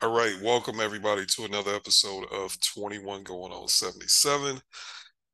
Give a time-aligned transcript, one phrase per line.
[0.00, 4.60] All right, welcome everybody to another episode of 21 going on 77.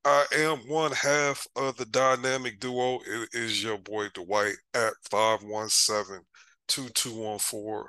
[0.06, 2.98] I am one half of the dynamic duo.
[3.06, 7.84] It is your boy Dwight at 517-2214.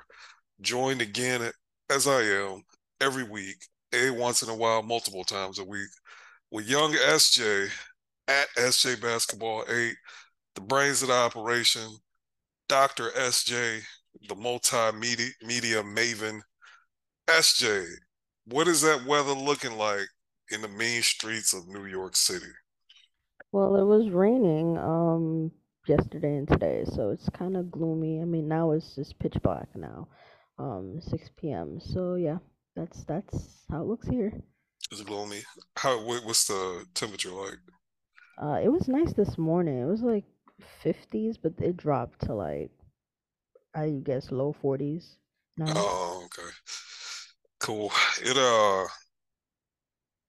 [0.60, 1.50] Joined again
[1.88, 2.60] as I am
[3.00, 3.56] every week,
[3.94, 5.88] a once in a while, multiple times a week,
[6.50, 7.70] with young SJ
[8.28, 9.94] at SJ Basketball 8,
[10.56, 11.88] the brains of the operation,
[12.68, 13.08] Dr.
[13.12, 13.80] SJ,
[14.28, 16.42] the multimedia media maven.
[17.28, 17.86] SJ,
[18.44, 20.08] what is that weather looking like
[20.50, 22.52] in the main streets of New York City?
[23.50, 25.50] Well, it was raining um
[25.88, 28.20] yesterday and today, so it's kind of gloomy.
[28.22, 30.06] I mean, now it's just pitch black now,
[30.58, 31.80] um 6 p.m.
[31.80, 32.38] So yeah,
[32.76, 34.32] that's that's how it looks here.
[34.90, 35.42] It's gloomy?
[35.76, 37.58] How what's the temperature like?
[38.38, 39.78] Uh, it was nice this morning.
[39.78, 40.24] It was like
[40.82, 42.70] 50s, but it dropped to like
[43.76, 45.18] I guess low 40s
[45.56, 45.72] now.
[45.76, 46.50] Oh, okay.
[47.66, 47.90] Cool.
[48.22, 48.86] It uh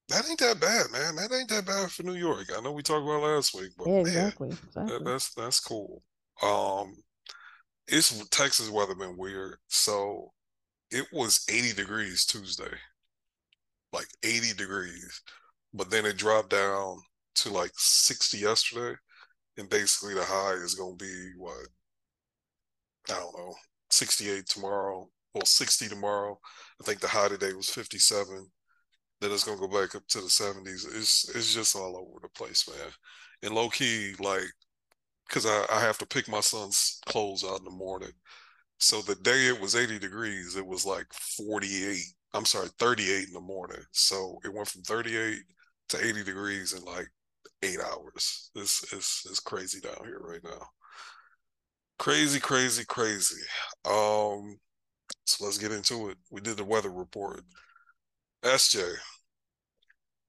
[0.10, 1.18] that ain't that bad, man.
[1.18, 2.48] That ain't that bad for New York.
[2.58, 5.06] I know we talked about last week, but Yeah, man, exactly, that, exactly.
[5.06, 6.02] that's that's cool.
[6.42, 6.96] Um
[7.88, 9.58] it's Texas weather been weird.
[9.68, 10.32] So
[10.90, 12.74] it was 80 degrees Tuesday,
[13.94, 15.22] like 80 degrees.
[15.76, 16.98] But then it dropped down
[17.36, 18.98] to like 60 yesterday.
[19.60, 21.68] And basically the high is gonna be what
[23.12, 23.54] I don't know,
[23.92, 25.08] 68 tomorrow.
[25.38, 26.40] Well, 60 tomorrow.
[26.82, 28.48] I think the high today was 57.
[29.22, 30.86] Then it's gonna go back up to the 70s.
[30.86, 32.92] It's it's just all over the place, man.
[33.44, 34.46] And low key, like,
[35.28, 38.12] because I, I have to pick my son's clothes out in the morning.
[38.80, 42.04] So the day it was 80 degrees, it was like 48.
[42.34, 43.84] I'm sorry, 38 in the morning.
[43.94, 45.40] So it went from 38
[45.90, 47.08] to 80 degrees in like
[47.64, 48.52] eight hours.
[48.56, 50.70] It's it's it's crazy down here right now.
[52.00, 53.42] Crazy, crazy, crazy.
[53.86, 54.60] Um,
[55.28, 56.18] so let's get into it.
[56.32, 57.42] We did the weather report.
[58.44, 58.96] SJ,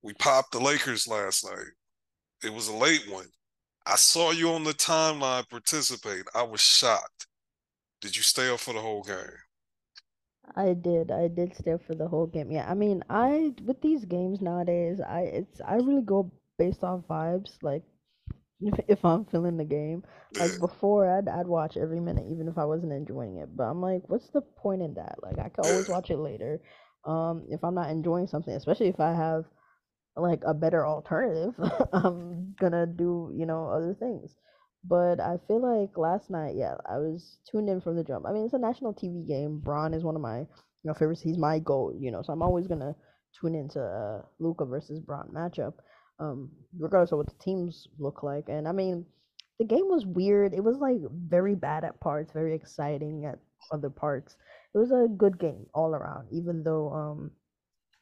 [0.03, 1.73] we popped the Lakers last night.
[2.45, 3.27] It was a late one.
[3.87, 6.25] I saw you on the timeline participate.
[6.35, 7.27] I was shocked.
[8.01, 9.39] Did you stay up for the whole game?
[10.57, 11.11] I did.
[11.11, 12.51] I did stay up for the whole game.
[12.51, 17.07] Yeah, I mean, I with these games nowadays, I it's I really go based off
[17.09, 17.57] vibes.
[17.63, 17.83] Like
[18.61, 20.03] if if I'm feeling the game.
[20.39, 23.49] Like before, I'd I'd watch every minute, even if I wasn't enjoying it.
[23.57, 25.17] But I'm like, what's the point in that?
[25.23, 26.61] Like I could always watch it later.
[27.05, 29.45] Um, if I'm not enjoying something, especially if I have
[30.17, 31.55] like a better alternative,
[31.93, 34.37] I'm gonna do you know other things.
[34.85, 38.27] But I feel like last night, yeah, I was tuned in from the jump.
[38.27, 39.59] I mean, it's a national TV game.
[39.61, 40.47] Bron is one of my you
[40.85, 41.23] know favorites.
[41.23, 42.95] He's my goat, you know, so I'm always gonna
[43.41, 45.75] tune into uh, Luka versus Bron matchup,
[46.21, 48.49] um, regardless of what the teams look like.
[48.49, 49.05] And I mean,
[49.59, 50.55] the game was weird.
[50.55, 53.39] It was like very bad at parts, very exciting at
[53.73, 54.37] other parts.
[54.75, 57.31] It was a good game all around, even though um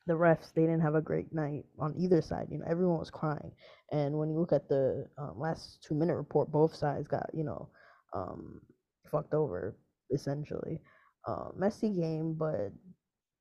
[0.07, 2.47] the refs they didn't have a great night on either side.
[2.51, 3.53] You know, everyone was crying,
[3.93, 7.45] and when you look at the um, last two minute report, both sides got you
[7.45, 7.69] know
[8.15, 8.61] um,
[9.11, 9.77] fucked over
[10.13, 10.81] essentially.
[11.27, 12.71] Uh, messy game, but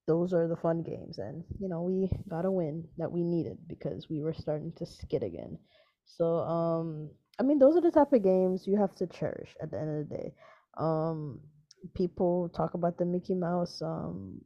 [0.07, 3.57] those are the fun games, and you know we got a win that we needed
[3.67, 5.57] because we were starting to skid again.
[6.05, 9.71] So um, I mean, those are the type of games you have to cherish at
[9.71, 10.33] the end of the day.
[10.77, 11.41] Um,
[11.95, 14.41] people talk about the Mickey Mouse um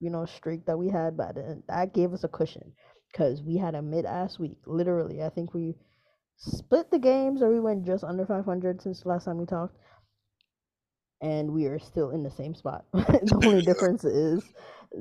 [0.00, 1.36] you know, streak that we had, but
[1.68, 2.72] that gave us a cushion
[3.10, 4.58] because we had a mid ass week.
[4.66, 5.76] Literally, I think we
[6.36, 9.76] split the games or we went just under 500 since the last time we talked,
[11.24, 12.86] and we are still in the same spot.
[12.92, 14.52] the only difference is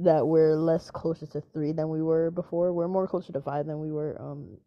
[0.03, 2.73] that we're less closer to three than we were before.
[2.73, 4.57] We're more closer to five than we were um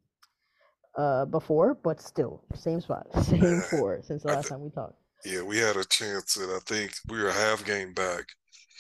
[0.96, 4.96] uh before, but still same spot, same four since the last th- time we talked.
[5.24, 8.26] yeah, we had a chance, and I think we were half game back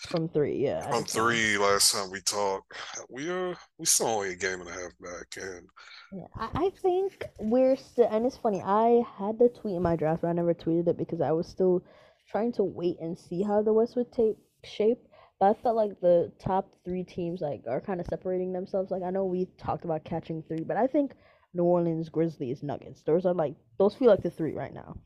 [0.08, 2.72] From three, yeah, from three last time we talked.
[3.08, 5.68] We uh we saw only a game and a half back, and
[6.12, 8.62] Yeah, I, I think we're still, and it's funny.
[8.64, 11.46] I had the tweet in my draft, but I never tweeted it because I was
[11.48, 11.82] still
[12.28, 14.98] trying to wait and see how the West would take shape.
[15.38, 18.90] But I felt like the top three teams like are kind of separating themselves.
[18.90, 21.12] Like I know we talked about catching three, but I think
[21.54, 23.02] New Orleans, Grizzlies, Nuggets.
[23.02, 24.96] Those are like those feel like the three right now.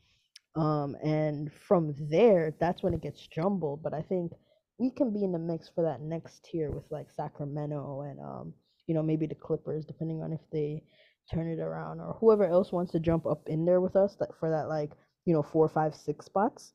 [0.56, 3.82] Um, and from there, that's when it gets jumbled.
[3.82, 4.32] But I think
[4.78, 8.54] we can be in the mix for that next tier with like Sacramento and um,
[8.86, 10.82] you know, maybe the Clippers, depending on if they
[11.32, 14.30] turn it around or whoever else wants to jump up in there with us that
[14.40, 14.90] for that like,
[15.26, 16.72] you know, four, five, six spots.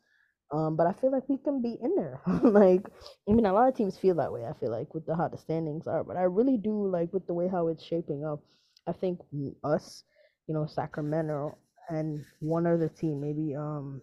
[0.52, 2.22] Um, but I feel like we can be in there.
[2.44, 2.88] like,
[3.28, 4.46] I mean, a lot of teams feel that way.
[4.46, 7.26] I feel like with the how the standings are, but I really do like with
[7.28, 8.42] the way how it's shaping up.
[8.88, 9.20] I think
[9.64, 10.04] us,
[10.48, 11.58] you know, Sacramento
[11.90, 14.02] and one other team, maybe um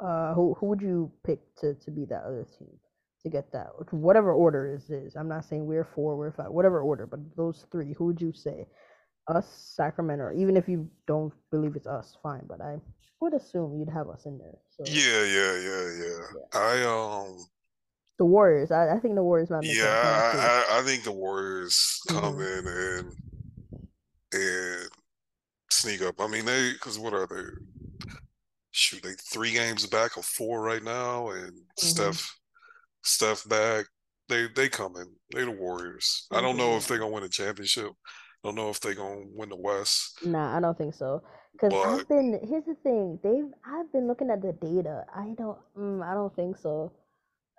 [0.00, 2.68] uh who who would you pick to to be that other team?
[3.24, 3.66] to get that.
[3.90, 5.16] Whatever order is is.
[5.16, 8.32] I'm not saying we're four, we're five, whatever order, but those three, who would you
[8.32, 8.68] say?
[9.28, 9.46] Us,
[9.76, 12.44] Sacramento, or even if you don't believe it's us, fine.
[12.48, 12.80] But I
[13.20, 14.56] would assume you'd have us in there.
[14.70, 16.58] So Yeah, yeah, yeah, yeah.
[16.60, 17.46] I um
[18.18, 18.70] the Warriors.
[18.72, 20.64] I, I think the Warriors might make yeah.
[20.72, 22.58] I, I I think the Warriors come Mhm.
[22.58, 23.12] in and
[24.32, 24.88] and
[25.70, 26.20] sneak up.
[26.20, 27.44] I mean, they because what are they?
[28.70, 32.38] Shoot, they three games back of four right now, and Steph
[33.02, 33.86] Steph back.
[34.28, 35.14] They they coming.
[35.34, 36.26] They the Warriors.
[36.30, 37.92] I don't know if they're gonna win a championship.
[38.44, 40.24] Don't know if they're gonna win the West.
[40.24, 41.22] Nah, I don't think so.
[41.60, 42.38] Cause But I've been.
[42.48, 43.18] Here's the thing.
[43.22, 43.50] They've.
[43.66, 45.04] I've been looking at the data.
[45.14, 45.58] I don't.
[45.76, 46.92] Mm, I don't think so.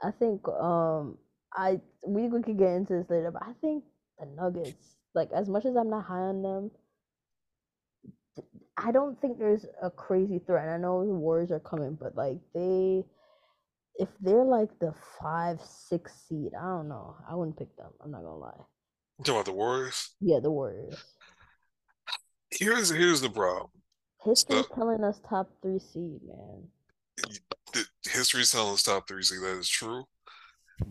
[0.01, 0.47] I think.
[0.47, 1.17] Um.
[1.53, 1.81] I.
[2.07, 3.83] We we could get into this later, but I think
[4.19, 4.95] the Nuggets.
[5.13, 6.71] Like as much as I'm not high on them,
[8.77, 10.63] I don't think there's a crazy threat.
[10.65, 13.03] And I know the Warriors are coming, but like they,
[13.95, 17.17] if they're like the five, six seed, I don't know.
[17.29, 17.91] I wouldn't pick them.
[18.01, 18.63] I'm not gonna lie.
[19.19, 20.11] You talking about the Warriors?
[20.21, 21.03] Yeah, the Warriors.
[22.51, 23.69] Here's here's the problem.
[24.23, 26.69] History's So- telling us top three seed, man.
[27.73, 29.23] The history's telling us top three.
[29.23, 29.41] seed.
[29.41, 30.05] that is true.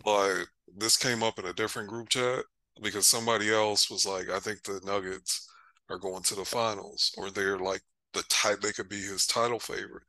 [0.04, 0.44] But
[0.76, 2.44] this came up in a different group chat
[2.82, 5.48] because somebody else was like, I think the Nuggets
[5.90, 7.82] are going to the finals, or they're like
[8.12, 10.04] the type they could be his title favorite.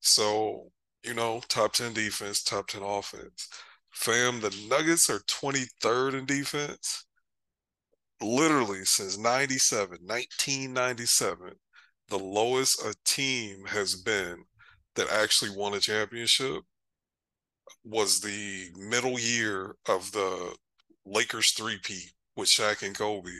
[0.00, 0.72] So,
[1.04, 3.48] you know, top 10 defense, top 10 offense.
[3.92, 7.04] Fam, the Nuggets are 23rd in defense.
[8.20, 11.52] Literally since 97, 1997,
[12.08, 14.44] the lowest a team has been
[14.94, 16.62] that actually won a championship
[17.84, 20.54] was the middle year of the
[21.04, 23.30] Lakers three-peat with Shaq and Kobe.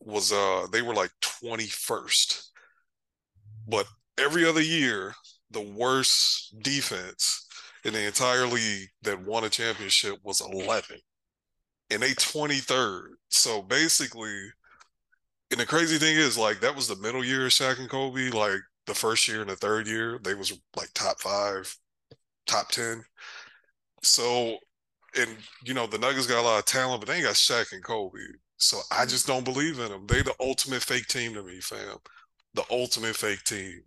[0.00, 2.50] Was uh they were like 21st.
[3.68, 3.86] But
[4.18, 5.14] every other year,
[5.50, 7.46] the worst defense
[7.84, 10.98] in the entire league that won a championship was 11.
[11.90, 13.10] And they 23rd.
[13.30, 14.50] So basically,
[15.50, 18.30] and the crazy thing is, like, that was the middle year of Shaq and Kobe.
[18.30, 21.76] Like, the first year and the third year, they was like top five,
[22.46, 23.04] top 10.
[24.02, 24.58] So,
[25.18, 27.72] and, you know, the Nuggets got a lot of talent, but they ain't got Shaq
[27.72, 28.18] and Kobe.
[28.58, 30.06] So I just don't believe in them.
[30.06, 31.98] They the ultimate fake team to me, fam.
[32.54, 33.82] The ultimate fake team.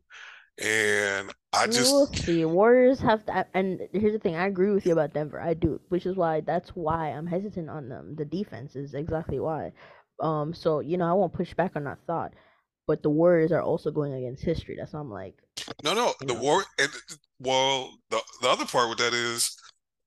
[0.61, 2.43] And I just we'll see.
[2.45, 4.35] Warriors have to, and here's the thing.
[4.35, 5.41] I agree with you about Denver.
[5.41, 8.15] I do, which is why that's why I'm hesitant on them.
[8.15, 9.71] The defense is exactly why.
[10.21, 12.33] Um, so you know, I won't push back on that thought.
[12.87, 14.75] But the Warriors are also going against history.
[14.75, 15.35] That's why I'm like,
[15.83, 16.41] No, no, the know?
[16.41, 16.63] war.
[16.79, 16.89] And,
[17.39, 19.55] well, the the other part with that is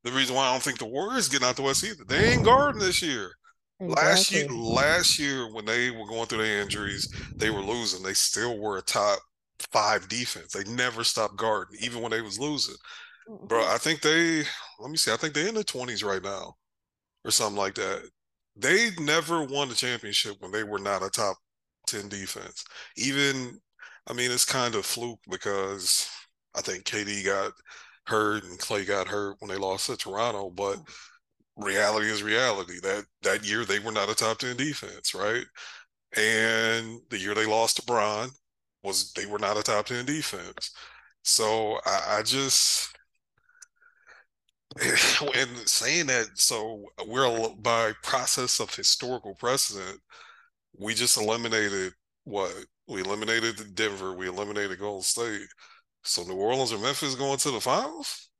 [0.04, 2.04] the reason why I don't think the Warriors getting out the West either.
[2.04, 3.30] They ain't guarding this year.
[3.80, 8.02] Last year, last year when they were going through their injuries, they were losing.
[8.02, 9.18] They still were a top
[9.72, 10.52] five defense.
[10.52, 12.76] They never stopped guarding, even when they was losing.
[13.26, 13.74] Bro, mm-hmm.
[13.74, 14.42] I think they.
[14.80, 15.12] Let me see.
[15.12, 16.54] I think they're in the twenties right now,
[17.24, 18.08] or something like that.
[18.56, 21.36] They never won a championship when they were not a top
[21.86, 22.64] ten defense.
[22.96, 23.58] Even,
[24.08, 26.08] I mean, it's kind of fluke because
[26.54, 27.52] I think KD got
[28.06, 31.64] hurt and Clay got hurt when they lost to Toronto, but mm-hmm.
[31.64, 32.80] reality is reality.
[32.82, 35.44] That that year they were not a top 10 defense, right?
[36.16, 38.30] And the year they lost to Bron
[38.82, 40.70] was they were not a top 10 defense.
[41.22, 42.90] So I, I just
[44.80, 50.00] and saying that, so we're a- by process of historical precedent,
[50.78, 51.92] we just eliminated
[52.24, 52.52] what?
[52.88, 55.46] We eliminated Denver, we eliminated Golden State.
[56.04, 58.30] So New Orleans or Memphis going to the finals?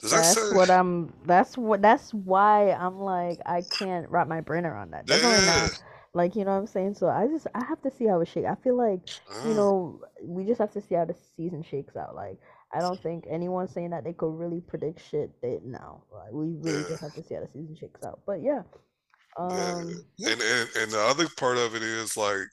[0.00, 1.12] Does that That's say what I'm.
[1.24, 1.80] That's what.
[1.80, 5.06] That's why I'm like I can't wrap my brain around that.
[5.06, 5.68] Definitely Yeah.
[6.14, 6.94] Like you know what I'm saying.
[6.94, 8.48] So I just I have to see how it shakes.
[8.48, 9.00] I feel like
[9.42, 12.14] you Uh, know we just have to see how the season shakes out.
[12.14, 12.38] Like
[12.72, 15.30] I don't think anyone saying that they could really predict shit.
[15.42, 16.04] They no.
[16.12, 16.84] Like we really Yeah.
[16.84, 18.20] just have to see how the season shakes out.
[18.26, 18.62] But yeah.
[19.36, 20.04] Um.
[20.18, 20.30] yeah.
[20.32, 22.46] And, and and the other part of it is like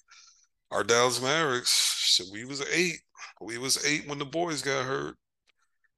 [0.71, 2.21] our Dallas Mavericks.
[2.33, 2.99] We was eight.
[3.41, 5.15] We was eight when the boys got hurt.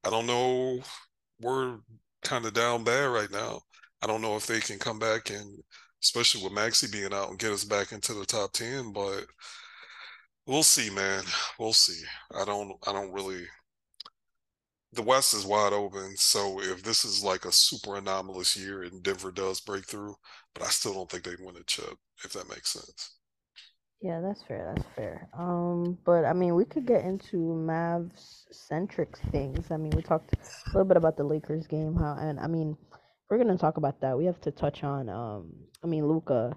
[0.03, 0.81] I don't know.
[1.41, 1.79] We're
[2.23, 3.61] kind of down bad right now.
[4.01, 5.63] I don't know if they can come back and,
[6.03, 8.91] especially with Maxi being out, and get us back into the top ten.
[8.93, 9.25] But
[10.45, 11.23] we'll see, man.
[11.57, 12.03] We'll see.
[12.39, 12.73] I don't.
[12.85, 13.43] I don't really.
[14.91, 16.15] The West is wide open.
[16.17, 20.13] So if this is like a super anomalous year and Denver does break through,
[20.53, 23.15] but I still don't think they'd win a chip, if that makes sense.
[24.01, 24.73] Yeah, that's fair.
[24.75, 25.29] That's fair.
[25.33, 29.71] Um, but I mean, we could get into Mavs centric things.
[29.71, 32.77] I mean, we talked a little bit about the Lakers game, how, and I mean,
[33.29, 34.17] we're gonna talk about that.
[34.17, 35.53] We have to touch on, um,
[35.83, 36.55] I mean, Luka,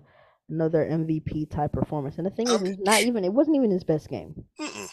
[0.48, 2.16] another MVP type performance.
[2.18, 3.24] And the thing is, it's not even.
[3.24, 4.88] It wasn't even his best game, Mm-mm.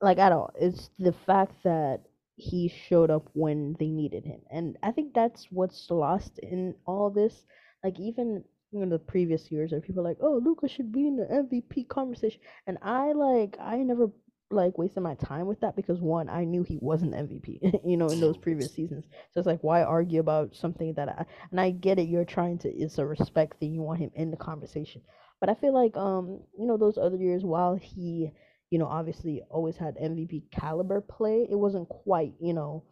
[0.00, 0.52] like at all.
[0.58, 2.02] It's the fact that
[2.36, 4.40] he showed up when they needed him.
[4.50, 7.44] And I think that's what's lost in all this.
[7.82, 11.16] Like even in the previous years where people are like, Oh, Luka should be in
[11.16, 14.08] the MVP conversation and I like I never
[14.50, 18.08] like wasting my time with that because one, I knew he wasn't MVP, you know,
[18.08, 19.04] in those previous seasons.
[19.32, 22.58] So it's like why argue about something that I and I get it, you're trying
[22.58, 25.02] to it's a respect thing, you want him in the conversation.
[25.40, 28.30] But I feel like um, you know, those other years while he,
[28.70, 32.84] you know, obviously always had MVP caliber play, it wasn't quite, you know,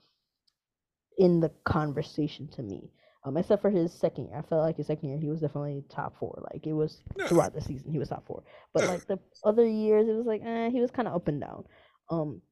[1.19, 2.91] in the conversation to me.
[3.25, 5.85] Um, except for his second year, I felt like his second year he was definitely
[5.89, 6.47] top four.
[6.53, 8.43] Like it was throughout the season, he was top four.
[8.75, 11.41] But like the other years, it was like eh, he was kind of up and
[11.41, 11.65] down.
[12.11, 12.43] Um,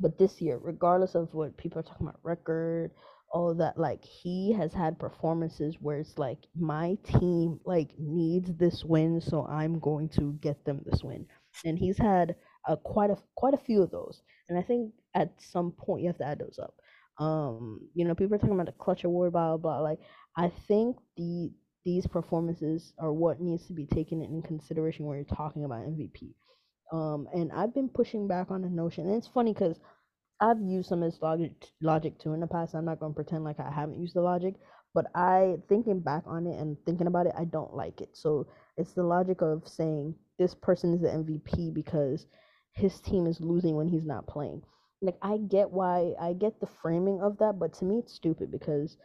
[0.00, 2.90] but this year, regardless of what people are talking about, record,
[3.32, 8.52] all of that, like he has had performances where it's like my team like needs
[8.58, 11.26] this win, so I'm going to get them this win.
[11.64, 12.36] And he's had
[12.68, 14.20] uh, quite a quite a few of those.
[14.48, 16.74] And I think at some point you have to add those up.
[17.18, 19.58] Um, you know, people are talking about the clutch award, blah blah.
[19.58, 19.80] blah.
[19.80, 20.00] Like
[20.36, 21.52] I think the
[21.84, 26.34] these performances are what needs to be taken in consideration when you're talking about MVP.
[26.92, 29.80] Um, and I've been pushing back on the notion, and it's funny because
[30.40, 32.74] I've used some of this logic logic too in the past.
[32.74, 34.56] I'm not to pretend like I haven't used the logic,
[34.94, 38.16] but I thinking back on it and thinking about it, I don't like it.
[38.16, 42.26] So it's the logic of saying this person is the MVP because
[42.74, 44.62] his team is losing when he's not playing.
[45.02, 48.50] Like I get why I get the framing of that, but to me it's stupid
[48.50, 48.96] because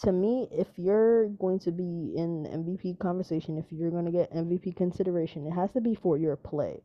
[0.00, 4.32] to me, if you're going to be in MVP conversation, if you're going to get
[4.32, 6.82] MVP consideration, it has to be for your play.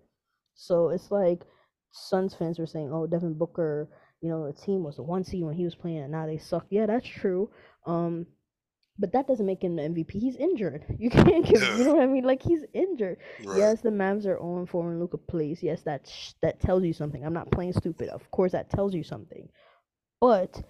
[0.56, 1.44] So it's like
[1.92, 3.90] Suns fans were saying, "Oh, Devin Booker,
[4.22, 6.38] you know, the team was the one seed when he was playing, and now they
[6.38, 7.50] suck." Yeah, that's true.
[7.86, 8.28] Um,
[8.98, 10.12] but that doesn't make him the MVP.
[10.12, 10.86] He's injured.
[11.00, 12.24] You can't give, you know what I mean?
[12.24, 13.18] Like he's injured.
[13.44, 13.58] right.
[13.58, 15.62] Yes, the Mavs are 0 4 and Luka plays.
[15.62, 17.24] Yes, that sh- that tells you something.
[17.26, 18.10] I'm not playing stupid.
[18.10, 19.50] Of course, that tells you something.
[20.22, 20.64] But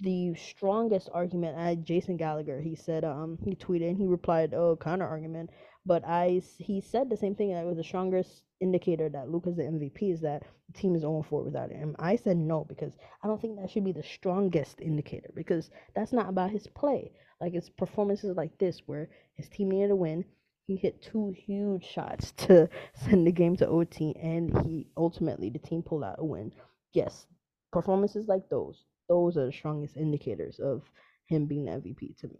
[0.00, 2.60] the strongest argument I Jason Gallagher.
[2.60, 5.50] He said um he tweeted and he replied, "Oh, counter argument."
[5.86, 9.62] But I he said the same thing that was the strongest indicator that Luka's the
[9.64, 11.96] MVP is that the team is 0 4 without him.
[11.98, 16.12] I said no because I don't think that should be the strongest indicator because that's
[16.12, 17.12] not about his play.
[17.42, 20.24] Like it's performances like this where his team needed a win.
[20.68, 25.58] He hit two huge shots to send the game to OT, and he ultimately the
[25.58, 26.52] team pulled out a win.
[26.92, 27.26] Yes,
[27.72, 30.82] performances like those those are the strongest indicators of
[31.26, 32.38] him being the MVP to me.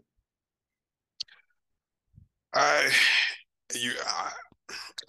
[2.53, 2.89] I
[3.75, 4.31] you I,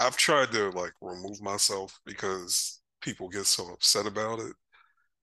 [0.00, 4.54] I've tried to like remove myself because people get so upset about it.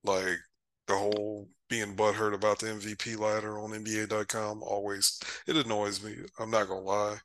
[0.05, 0.39] Like
[0.87, 6.17] the whole being butthurt about the MVP ladder on NBA.com always it annoys me.
[6.37, 7.17] I'm not gonna lie.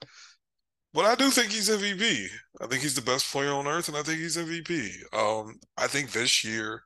[0.94, 2.28] But I do think he's MVP.
[2.60, 4.90] I think he's the best player on earth, and I think he's MVP.
[5.12, 6.82] Um, I think this year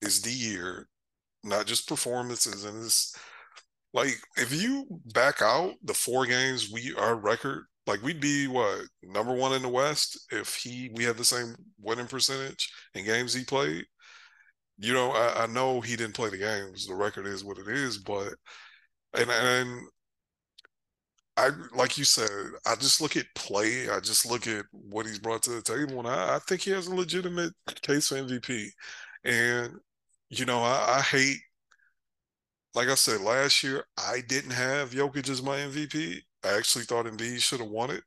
[0.00, 0.88] is the year,
[1.44, 3.14] not just performances, and it's
[3.92, 8.82] like if you back out the four games we our record, like we'd be what
[9.02, 13.34] number one in the West if he we had the same winning percentage in games
[13.34, 13.84] he played.
[14.82, 16.86] You know, I, I know he didn't play the games.
[16.88, 18.34] The record is what it is, but
[19.14, 19.82] and and
[21.36, 22.28] I like you said,
[22.66, 23.88] I just look at play.
[23.88, 26.70] I just look at what he's brought to the table, and I, I think he
[26.72, 28.70] has a legitimate case for MVP.
[29.24, 29.80] And
[30.30, 31.38] you know, I, I hate,
[32.74, 36.22] like I said last year, I didn't have Jokic as my MVP.
[36.44, 38.02] I actually thought Embiid should have won it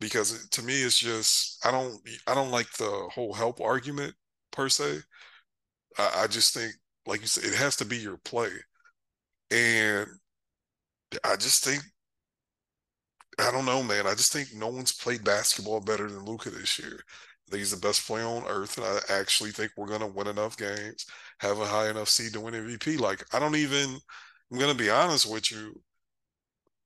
[0.00, 4.14] because to me, it's just I don't I don't like the whole help argument
[4.52, 5.00] per se.
[5.98, 6.74] I, I just think,
[7.06, 8.50] like you said, it has to be your play,
[9.50, 10.06] and
[11.24, 11.82] I just think
[13.38, 14.06] I don't know, man.
[14.06, 16.98] I just think no one's played basketball better than Luka this year.
[17.48, 20.26] I think he's the best player on earth, and I actually think we're gonna win
[20.26, 21.06] enough games,
[21.40, 22.96] have a high enough seed to win MVP.
[22.96, 23.98] Like I don't even.
[24.50, 25.80] I'm gonna be honest with you.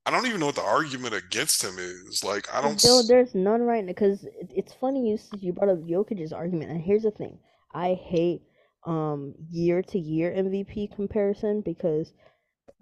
[0.07, 2.25] I don't even know what the argument against him is.
[2.25, 2.81] Like I don't.
[2.83, 6.81] Though there's none right now, because it's funny you you brought up Jokic's argument, and
[6.81, 7.39] here's the thing:
[7.73, 8.43] I hate
[8.87, 12.13] um year to year MVP comparison because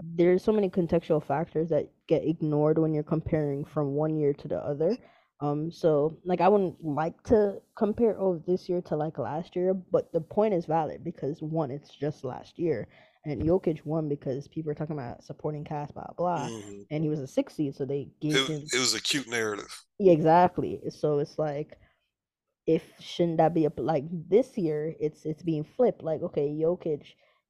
[0.03, 4.49] there's so many contextual factors that get ignored when you're comparing from one year to
[4.49, 4.97] the other.
[5.41, 9.75] Um, so like I wouldn't like to compare oh this year to like last year,
[9.75, 12.89] but the point is valid because one, it's just last year,
[13.25, 16.87] and Jokic won because people are talking about supporting cast, blah blah, Mhm.
[16.91, 19.29] and he was a six seed, so they gave It, him it was a cute
[19.29, 19.85] narrative.
[19.99, 20.81] yeah, exactly.
[20.91, 21.79] So it's like
[22.69, 26.05] if shouldn't that be a like this year it's it's being flipped.
[26.05, 27.03] Like okay Jokic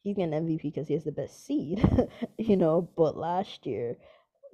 [0.02, 1.78] he's getting MVP because he has the best seed
[2.38, 3.98] you know but last year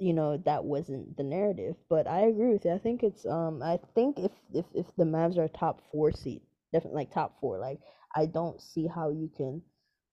[0.00, 1.76] you know that wasn't the narrative.
[1.88, 2.72] But I agree with you.
[2.72, 6.42] I think it's um I think if if if the Mavs are top 4 seed
[6.72, 7.80] definitely like top 4 like
[8.16, 9.62] I don't see how you can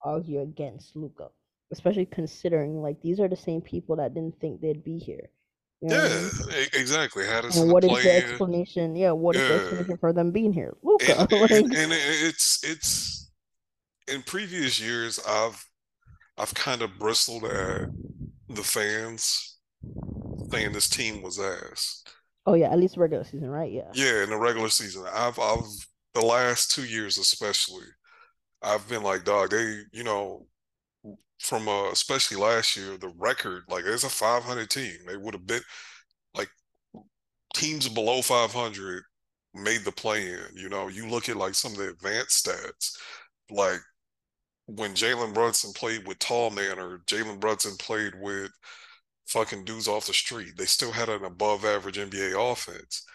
[0.04, 1.30] argue against Luka,
[1.72, 5.30] especially considering like these are the same people that didn't think they'd be here.
[5.82, 7.26] Know Yeah, exactly.
[7.28, 8.96] Us in And what is the explanation?
[8.96, 10.76] Yeah, what is the explanation for them being here?
[10.84, 13.32] and Luka, and like, and it's it's
[14.08, 15.66] in previous years I've
[16.38, 17.90] I've kind of bristled at
[18.50, 19.58] the fans
[20.52, 22.04] saying this team was ass.
[22.46, 23.72] oh yeah, at least regular season, right?
[23.72, 23.90] Yeah.
[23.94, 25.66] Yeah, in the regular season, I've I've
[26.14, 27.86] the last two years especially,
[28.62, 30.46] I've been like, dog, they you know
[31.42, 34.98] from uh, especially last year, the record like it's a 500 team.
[35.08, 35.62] They would have been
[36.36, 36.50] like
[37.54, 39.04] teams below 500
[39.54, 40.46] made the play in.
[40.56, 42.98] You know, you look at like some of the advanced stats,
[43.50, 43.80] like
[44.68, 48.52] when Jalen Brunson played with Tall Man or Jalen Brunson played with
[49.28, 53.06] fucking dudes off the street, they still had an above average NBA offense.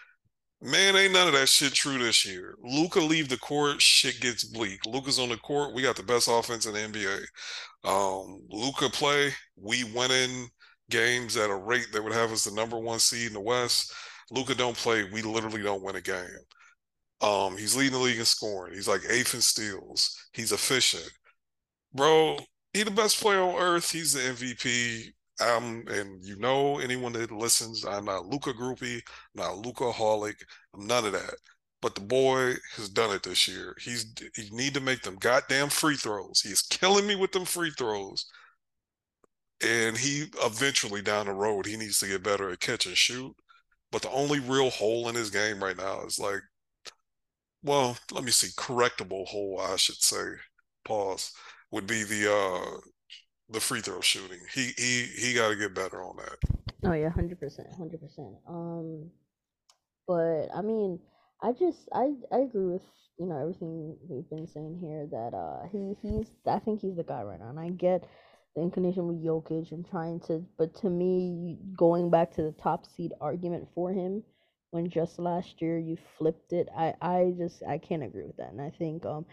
[0.62, 2.54] Man, ain't none of that shit true this year.
[2.62, 4.80] Luka leave the court, shit gets bleak.
[4.86, 7.26] Luka's on the court, we got the best offense in the NBA.
[7.84, 10.48] Um, Luka play, we winning
[10.88, 13.92] games at a rate that would have us the number one seed in the West.
[14.30, 16.24] Luka don't play, we literally don't win a game.
[17.20, 18.74] Um, he's leading the league in scoring.
[18.74, 20.16] He's like eighth in steals.
[20.32, 21.10] He's efficient,
[21.94, 22.38] bro.
[22.72, 23.90] He the best player on earth.
[23.90, 25.12] He's the MVP.
[25.40, 29.02] Um, and you know anyone that listens, I'm not Luka groupie,
[29.34, 30.36] not Luka holic.
[30.74, 31.34] I'm none of that.
[31.82, 33.76] But the boy has done it this year.
[33.80, 36.40] He's he need to make them goddamn free throws.
[36.40, 38.26] He's killing me with them free throws.
[39.62, 43.34] And he eventually down the road he needs to get better at catch and shoot.
[43.92, 46.42] But the only real hole in his game right now is like,
[47.62, 50.24] well, let me see, correctable hole, I should say.
[50.84, 51.32] Pause
[51.72, 52.78] would be the uh
[53.48, 54.40] the free throw shooting.
[54.52, 56.38] He he he got to get better on that.
[56.84, 58.34] Oh yeah, hundred percent, hundred percent.
[58.48, 59.10] Um,
[60.06, 61.00] but I mean,
[61.42, 62.82] I just I I agree with
[63.18, 67.04] you know everything we've been saying here that uh he he's I think he's the
[67.04, 68.08] guy right now, and I get
[68.54, 72.86] the inclination with Jokic and trying to, but to me, going back to the top
[72.86, 74.22] seed argument for him
[74.70, 78.50] when just last year you flipped it, I I just I can't agree with that,
[78.52, 79.26] and I think um,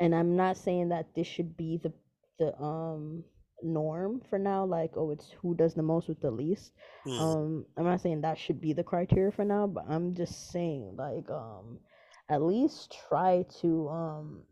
[0.00, 1.92] and I'm not saying that this should be the
[2.38, 3.24] the um
[3.62, 6.72] norm for now like oh it's who does the most with the least
[7.04, 7.18] Hmm.
[7.18, 10.94] um i'm not saying that should be the criteria for now but i'm just saying
[10.96, 11.78] like um
[12.28, 14.42] at least try to um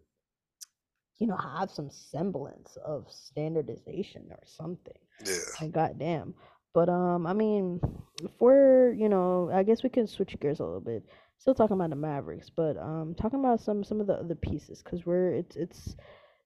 [1.18, 5.40] you know have some semblance of standardization or something Yeah.
[5.60, 6.34] like goddamn
[6.74, 7.80] but um i mean
[8.22, 11.02] if we're you know i guess we can switch gears a little bit
[11.38, 14.82] still talking about the mavericks but um talking about some some of the other pieces
[14.82, 15.96] because we're it's it's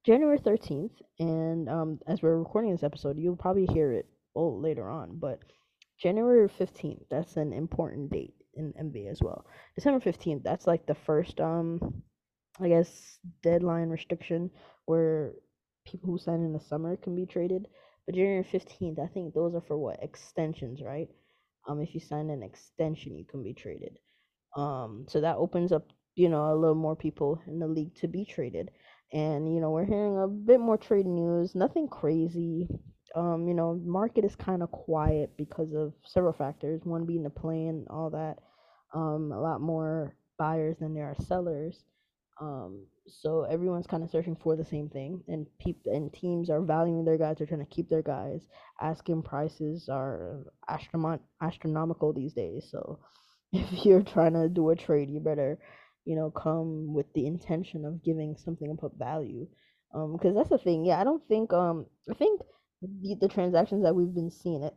[0.04, 5.18] January 13th, and um, as we're recording this episode, you'll probably hear it later on,
[5.18, 5.40] but
[5.98, 9.44] January 15th, that's an important date in NBA as well.
[9.74, 12.02] December 15th, that's like the first, um,
[12.58, 14.50] I guess, deadline restriction
[14.86, 15.32] where
[15.86, 17.66] people who sign in the summer can be traded.
[18.06, 20.02] But January 15th, I think those are for what?
[20.02, 21.08] Extensions, right?
[21.68, 23.98] Um, if you sign an extension, you can be traded.
[24.56, 28.08] Um, so that opens up, you know, a little more people in the league to
[28.08, 28.70] be traded.
[29.12, 32.68] And, you know, we're hearing a bit more trade news, nothing crazy.
[33.14, 37.30] Um, you know, market is kind of quiet because of several factors, one being the
[37.30, 38.36] plan, all that.
[38.94, 41.84] Um, a lot more buyers than there are sellers.
[42.40, 46.62] Um, so everyone's kind of searching for the same thing, and peop- and teams are
[46.62, 47.36] valuing their guys.
[47.38, 48.46] They're trying to keep their guys.
[48.80, 52.68] Asking prices are astronom- astronomical these days.
[52.70, 52.98] So
[53.52, 55.58] if you're trying to do a trade, you better,
[56.10, 59.46] you know, come with the intention of giving something of value.
[59.94, 60.84] Um, because that's the thing.
[60.84, 61.52] Yeah, I don't think.
[61.52, 62.40] Um, I think
[62.82, 64.74] the, the transactions that we've been seeing, it,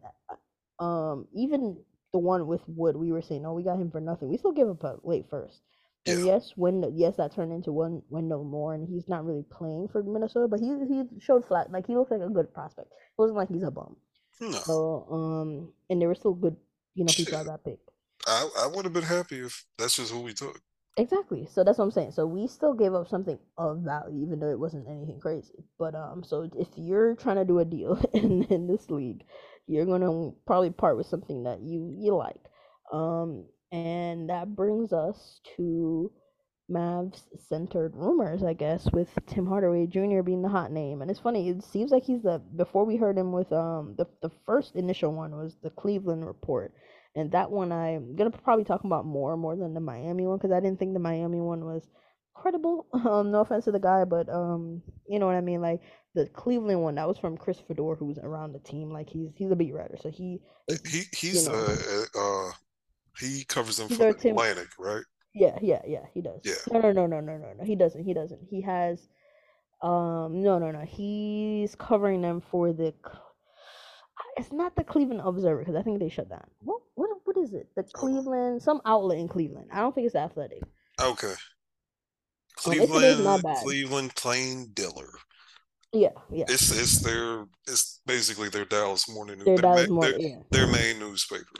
[0.77, 1.75] um, even
[2.11, 4.29] the one with Wood, we were saying, oh, we got him for nothing.
[4.29, 5.61] We still give up a late first.
[6.05, 10.03] And yes, when yes, that turned into Wendell Moore, and he's not really playing for
[10.03, 12.89] Minnesota, but he he showed flat, like he looks like a good prospect.
[12.91, 13.95] It wasn't like he's a bum.
[14.39, 14.51] No.
[14.51, 16.57] So um, and there were still good,
[16.93, 17.79] you know, people out that pick.
[18.27, 20.61] I, I would have been happy if that's just who we took.
[20.95, 21.47] Exactly.
[21.47, 22.11] So that's what I'm saying.
[22.11, 25.65] So we still gave up something of value, even though it wasn't anything crazy.
[25.79, 29.23] But um, so if you're trying to do a deal in in this league,
[29.65, 32.39] you're gonna probably part with something that you you like.
[32.91, 36.11] Um, and that brings us to
[36.69, 40.21] Mavs centered rumors, I guess, with Tim Hardaway Jr.
[40.21, 41.01] being the hot name.
[41.01, 44.05] And it's funny, it seems like he's the before we heard him with um the
[44.21, 46.73] the first initial one was the Cleveland report.
[47.15, 50.51] And that one I'm gonna probably talk about more more than the Miami one because
[50.51, 51.87] I didn't think the Miami one was
[52.33, 52.87] credible.
[52.93, 55.61] Um, no offense to the guy, but um, you know what I mean.
[55.61, 55.81] Like
[56.15, 58.91] the Cleveland one, that was from Chris Fedor, who's around the team.
[58.91, 60.39] Like he's he's a beat writer, so he
[60.87, 61.77] He he's you know
[62.15, 62.51] uh, uh
[63.19, 64.37] he covers them for our the Tim.
[64.37, 65.03] Athletic, right?
[65.35, 66.05] Yeah, yeah, yeah.
[66.13, 66.41] He does.
[66.43, 66.53] Yeah.
[66.71, 67.63] No, no, no, no, no, no, no.
[67.63, 68.03] He doesn't.
[68.03, 68.41] He doesn't.
[68.49, 69.07] He has
[69.81, 70.81] Um, no, no, no.
[70.81, 72.93] He's covering them for the.
[74.37, 76.45] It's not the Cleveland Observer because I think they shut down.
[76.59, 77.69] What what what is it?
[77.75, 79.69] The Cleveland some outlet in Cleveland.
[79.71, 80.63] I don't think it's Athletic.
[81.01, 81.33] Okay.
[82.65, 83.63] It's, it is not Cleveland, bad.
[83.63, 85.09] Cleveland Plain Dealer.
[85.91, 86.45] Yeah, yeah.
[86.47, 89.45] It's it's their it's basically their Dallas morning news.
[89.45, 90.05] Their Their, Dallas ma- more.
[90.09, 91.59] their, Yeah, their main newspaper.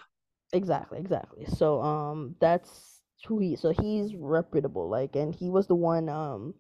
[0.51, 1.45] exactly, exactly.
[1.45, 3.55] So um, that's who he.
[3.55, 4.89] So he's reputable.
[4.89, 6.53] Like, and he was the one um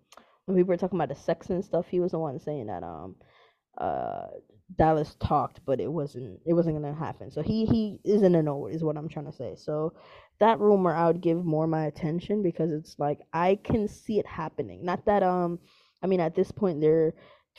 [0.45, 1.87] when people were talking about the sex and stuff.
[1.89, 3.15] He was the one saying that um
[3.77, 4.27] uh
[4.77, 7.31] Dallas talked, but it wasn't it wasn't gonna happen.
[7.31, 9.55] So he he is in the know is what I'm trying to say.
[9.55, 9.93] So
[10.39, 14.25] that rumor I would give more my attention because it's like I can see it
[14.27, 14.83] happening.
[14.83, 15.59] Not that um
[16.01, 17.13] I mean at this point they're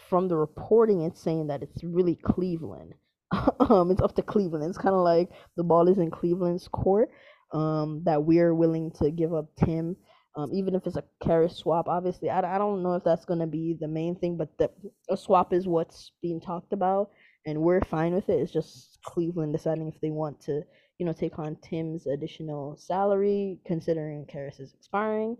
[0.08, 2.94] from the reporting it's saying that it's really Cleveland.
[3.60, 4.64] um it's up to Cleveland.
[4.64, 7.10] It's kind of like the ball is in Cleveland's court.
[7.52, 9.96] Um that we're willing to give up Tim
[10.36, 11.88] um, even if it's a Caris swap.
[11.88, 14.70] Obviously, I, I don't know if that's going to be the main thing, but the
[15.08, 17.10] a swap is what's being talked about,
[17.46, 18.40] and we're fine with it.
[18.40, 20.62] It's just Cleveland deciding if they want to,
[20.98, 25.36] you know, take on Tim's additional salary, considering Caris is expiring.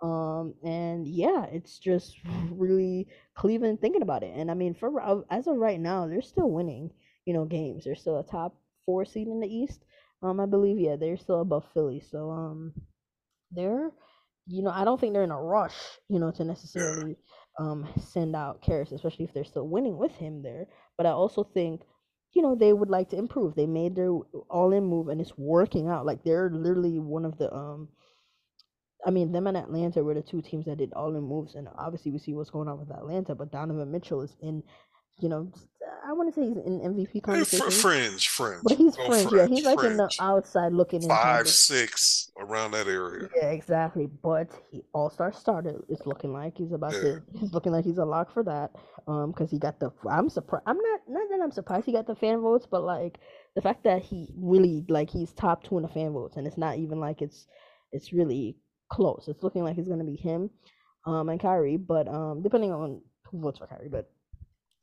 [0.00, 2.16] Um, and yeah, it's just
[2.52, 4.32] really Cleveland thinking about it.
[4.36, 6.90] And I mean, for as of right now, they're still winning,
[7.24, 7.84] you know, games.
[7.84, 8.54] They're still a top
[8.86, 9.84] four seed in the East.
[10.22, 12.00] Um, I believe, yeah, they're still above Philly.
[12.08, 12.72] So um,
[13.50, 13.90] they're
[14.48, 15.76] you know, I don't think they're in a rush,
[16.08, 17.16] you know, to necessarily
[17.58, 20.66] um send out Caris, especially if they're still winning with him there.
[20.96, 21.82] But I also think,
[22.34, 23.54] you know, they would like to improve.
[23.54, 24.10] They made their
[24.50, 26.06] all in move and it's working out.
[26.06, 27.88] Like they're literally one of the um
[29.06, 31.68] I mean, them and Atlanta were the two teams that did all in moves, and
[31.78, 33.34] obviously we see what's going on with Atlanta.
[33.34, 34.62] But Donovan Mitchell is in,
[35.20, 35.50] you know,
[36.06, 38.30] I want to say he's in MVP Hey, fr- conversation, fringe,
[38.62, 38.78] but fringe.
[38.78, 39.32] he's Go fringe.
[39.32, 43.28] Yeah, he's fringe, like in the outside looking in Five, six, around that area.
[43.36, 44.06] Yeah, exactly.
[44.06, 45.82] But he All Star starter.
[45.88, 47.00] It's looking like he's about Yeah.
[47.00, 47.22] to.
[47.38, 48.72] He's looking like he's a lock for that.
[49.06, 49.90] Um, because he got the.
[50.08, 50.64] I'm surprised.
[50.66, 51.00] I'm not.
[51.08, 53.18] Not that I'm surprised he got the fan votes, but like
[53.54, 56.58] the fact that he really like he's top two in the fan votes, and it's
[56.58, 57.46] not even like it's
[57.92, 58.56] it's really
[58.90, 59.24] close.
[59.28, 60.50] It's looking like it's gonna be him,
[61.06, 61.76] um, and Kyrie.
[61.76, 64.10] But um, depending on who votes for Kyrie, but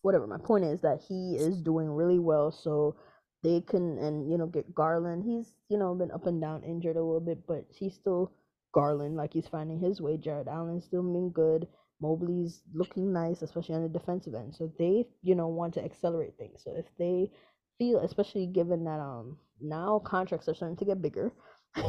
[0.05, 0.27] whatever.
[0.27, 2.95] My point is that he is doing really well, so
[3.43, 5.23] they can and you know get Garland.
[5.25, 8.31] He's you know been up and down, injured a little bit, but he's still
[8.71, 9.17] Garland.
[9.17, 10.17] Like he's finding his way.
[10.17, 11.67] Jarrett Allen's still been good.
[12.01, 14.53] Mobley's looking nice, especially on the defensive end.
[14.55, 16.61] So they you know want to accelerate things.
[16.63, 17.31] So if they
[17.79, 21.33] feel, especially given that um now contracts are starting to get bigger.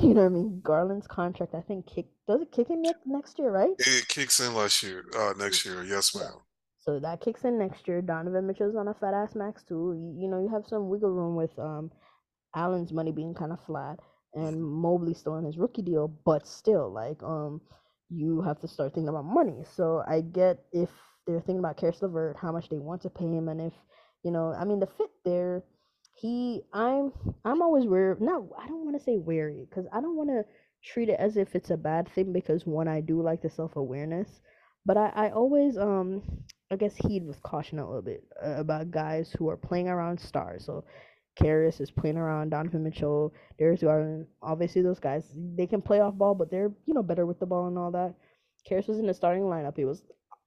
[0.02, 0.60] You know what I mean?
[0.64, 3.70] Garland's contract, I think, kick does it kick in ne- next year, right?
[3.78, 5.84] It kicks in last year, uh, next year.
[5.84, 6.40] Yes, ma'am.
[6.86, 8.00] So that kicks in next year.
[8.02, 9.94] Donovan Mitchell's on a fat ass max too.
[9.98, 11.90] You, you know, you have some wiggle room with um
[12.54, 13.98] Allen's money being kind of flat
[14.34, 17.60] and Mobley still on his rookie deal, but still, like, um,
[18.10, 19.64] you have to start thinking about money.
[19.74, 20.90] So I get if
[21.26, 23.72] they're thinking about Caris LeVert, how much they want to pay him, and if
[24.22, 25.62] you know, I mean, the fit there.
[26.14, 27.12] He, I'm,
[27.44, 28.16] I'm always wary.
[28.20, 30.44] No, I don't want to say wary because I don't want to
[30.82, 33.76] treat it as if it's a bad thing because one, I do like the self
[33.76, 34.40] awareness,
[34.86, 36.22] but I, I always, um,
[36.70, 40.18] I guess heed with caution a little bit uh, about guys who are playing around
[40.18, 40.64] stars.
[40.64, 40.84] So
[41.36, 44.26] Caris is playing around Donovan Mitchell, Darius Garland.
[44.42, 45.24] Obviously, those guys
[45.56, 47.90] they can play off ball, but they're you know better with the ball and all
[47.92, 48.14] that.
[48.66, 49.78] Caris was in the starting lineup.
[49.78, 50.02] It was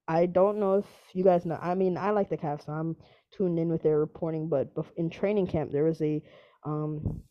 [0.08, 1.60] I don't know if you guys know.
[1.62, 2.96] I mean, I like the Cavs, so I'm
[3.32, 4.50] tuned in with their reporting.
[4.50, 6.22] But in training camp, there was a
[6.66, 7.22] um,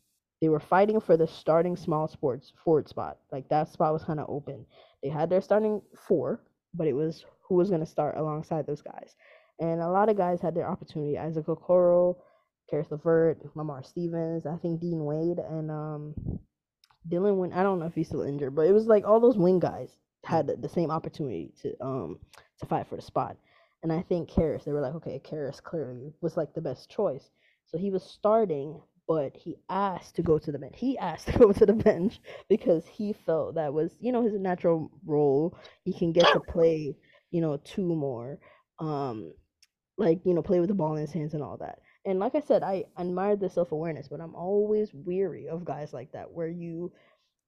[0.41, 3.19] they were fighting for the starting small sports forward spot.
[3.33, 4.65] Like that spot was kind of open.
[5.03, 6.41] They had their starting four,
[6.73, 9.15] but it was who was going to start alongside those guys.
[9.61, 11.19] And a lot of guys had their opportunity.
[11.19, 12.17] Isaac Okoro,
[12.71, 16.15] Caris LeVert, Lamar Stevens, I think Dean Wade, and um,
[17.11, 17.53] Dylan Win.
[17.53, 19.91] I don't know if he's still injured, but it was like all those wing guys
[20.25, 22.19] had the, same opportunity to um
[22.61, 23.37] to fight for the spot.
[23.83, 27.31] And I think Caris, they were like, okay, Caris clearly was like the best choice.
[27.67, 30.75] So he was starting, but he asked to go to the bench.
[30.77, 34.35] He asked to go to the bench because he felt that was, you know, his
[34.35, 35.57] natural role.
[35.85, 36.97] He can get to play,
[37.31, 38.39] you know, two more.
[38.79, 39.33] Um,
[39.97, 41.81] like, you know, play with the ball in his hands and all that.
[42.05, 45.93] And like I said, I admire the self awareness, but I'm always weary of guys
[45.93, 46.93] like that where you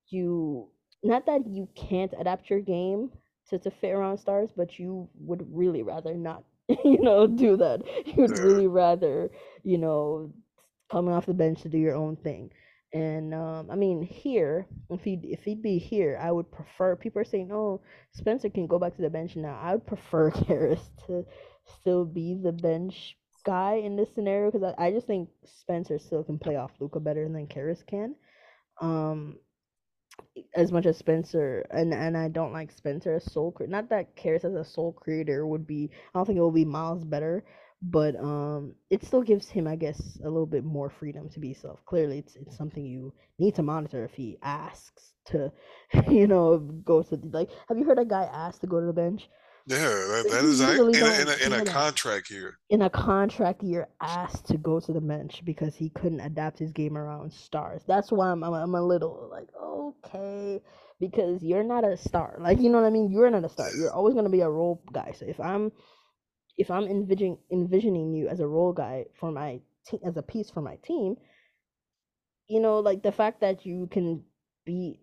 [0.08, 0.68] you
[1.02, 3.10] not that you can't adapt your game
[3.48, 6.44] to, to fit around stars, but you would really rather not,
[6.84, 7.82] you know, do that.
[8.06, 9.30] You'd really rather,
[9.62, 10.32] you know,
[10.90, 12.50] coming off the bench to do your own thing.
[12.92, 16.96] And um, I mean, here, if he if he'd be here, I would prefer.
[16.96, 17.80] People are saying, "Oh,
[18.14, 21.24] Spencer can go back to the bench now." I would prefer Caris to
[21.80, 26.24] still be the bench guy in this scenario because I, I just think Spencer still
[26.24, 28.16] can play off Luka better than Caris can.
[28.80, 29.38] Um,
[30.54, 33.54] as much as Spencer and and I don't like Spencer as soul.
[33.60, 35.90] Not that Caris as a soul creator would be.
[36.14, 37.44] I don't think it would be Miles better,
[37.82, 41.54] but um, it still gives him, I guess, a little bit more freedom to be
[41.54, 41.84] self.
[41.86, 45.52] Clearly, it's it's something you need to monitor if he asks to,
[46.08, 47.50] you know, go to like.
[47.68, 49.28] Have you heard a guy ask to go to the bench?
[49.66, 52.58] Yeah, that, that is in a, in a, in a contract year.
[52.70, 56.72] In a contract year, asked to go to the bench because he couldn't adapt his
[56.72, 57.82] game around stars.
[57.86, 60.60] That's why I'm I'm, I'm a little like okay
[60.98, 62.36] because you're not a star.
[62.40, 63.10] Like you know what I mean?
[63.10, 63.70] You're not a star.
[63.76, 65.12] You're always gonna be a role guy.
[65.16, 65.72] So if I'm
[66.58, 70.50] if I'm envisioning envisioning you as a role guy for my team as a piece
[70.50, 71.16] for my team,
[72.48, 74.22] you know, like the fact that you can
[74.64, 75.00] be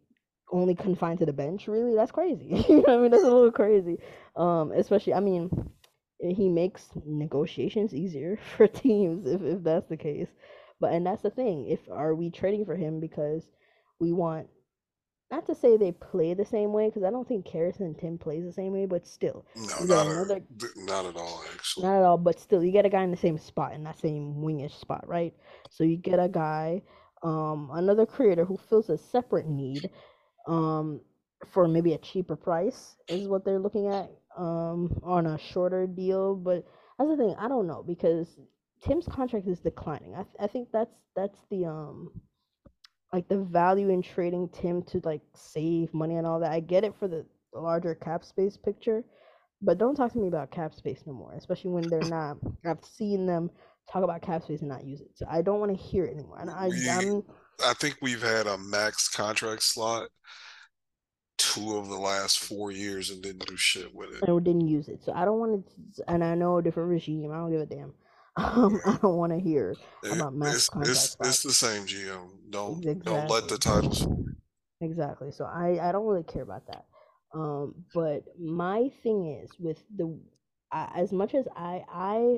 [0.52, 2.66] only confined to the bench, really, that's crazy.
[2.70, 3.12] you know I mean?
[3.12, 3.98] That's a little crazy.
[4.36, 5.50] Um, especially, I mean,
[6.20, 10.30] he makes negotiations easier for teams if, if that's the case.
[10.80, 11.68] But and that's the thing.
[11.68, 13.44] If are we trading for him because
[14.00, 14.48] we want
[15.32, 18.18] not to say they play the same way because I don't think Caris and Tim
[18.18, 21.44] plays the same way, but still, no, not, another, a, not at all.
[21.54, 22.18] Actually, not at all.
[22.18, 25.08] But still, you get a guy in the same spot in that same wingish spot,
[25.08, 25.34] right?
[25.70, 26.82] So you get a guy,
[27.24, 29.90] um, another creator who fills a separate need,
[30.48, 31.02] um,
[31.46, 36.36] for maybe a cheaper price is what they're looking at, um, on a shorter deal.
[36.36, 36.66] But
[36.98, 37.36] that's the thing.
[37.38, 38.40] I don't know because
[38.82, 40.14] Tim's contract is declining.
[40.14, 42.12] I th- I think that's that's the um
[43.14, 46.52] like the value in trading Tim to like save money and all that.
[46.52, 49.04] I get it for the larger cap space picture,
[49.62, 52.38] but don't talk to me about cap space no more, especially when they're not.
[52.66, 53.50] I've seen them
[53.92, 56.14] talk about cap space and not use it, so I don't want to hear it
[56.14, 56.40] anymore.
[56.40, 57.24] And I, we, I'm,
[57.66, 60.10] I think we've had a max contract slot
[61.38, 64.28] two of the last four years and didn't do shit with it.
[64.28, 65.66] And didn't use it, so I don't want
[65.96, 66.12] to.
[66.12, 67.32] And I know a different regime.
[67.32, 67.94] I don't give a damn.
[68.38, 69.76] Um, I don't want to hear
[70.12, 72.30] about mass it's, it's, it's, the same GM.
[72.52, 73.04] Don't exactly.
[73.04, 74.08] don't let the titles.
[74.80, 75.32] Exactly.
[75.32, 76.86] So I I don't really care about that.
[77.34, 80.20] Um, but my thing is with the
[80.72, 82.38] uh, as much as I I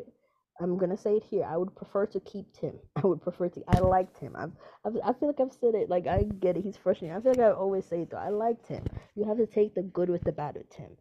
[0.61, 1.43] I'm gonna say it here.
[1.45, 2.79] I would prefer to keep Tim.
[2.95, 3.63] I would prefer to.
[3.67, 4.35] I liked him.
[4.37, 4.51] I've,
[4.85, 5.89] I've, I feel like I've said it.
[5.89, 6.63] Like I get it.
[6.63, 7.15] He's frustrating.
[7.15, 8.17] I feel like I always say it though.
[8.17, 8.85] I liked him.
[9.15, 10.91] You have to take the good with the bad with Tim.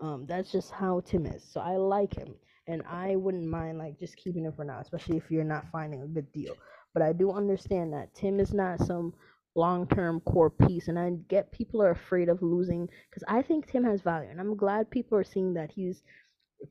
[0.00, 1.44] Um, that's just how Tim is.
[1.44, 2.34] So I like him
[2.68, 6.02] and I wouldn't mind like just keeping it for now, especially if you're not finding
[6.02, 6.54] a good deal.
[6.94, 9.14] But I do understand that Tim is not some
[9.56, 13.84] long-term core piece, and I get people are afraid of losing because I think Tim
[13.84, 16.02] has value, and I'm glad people are seeing that he's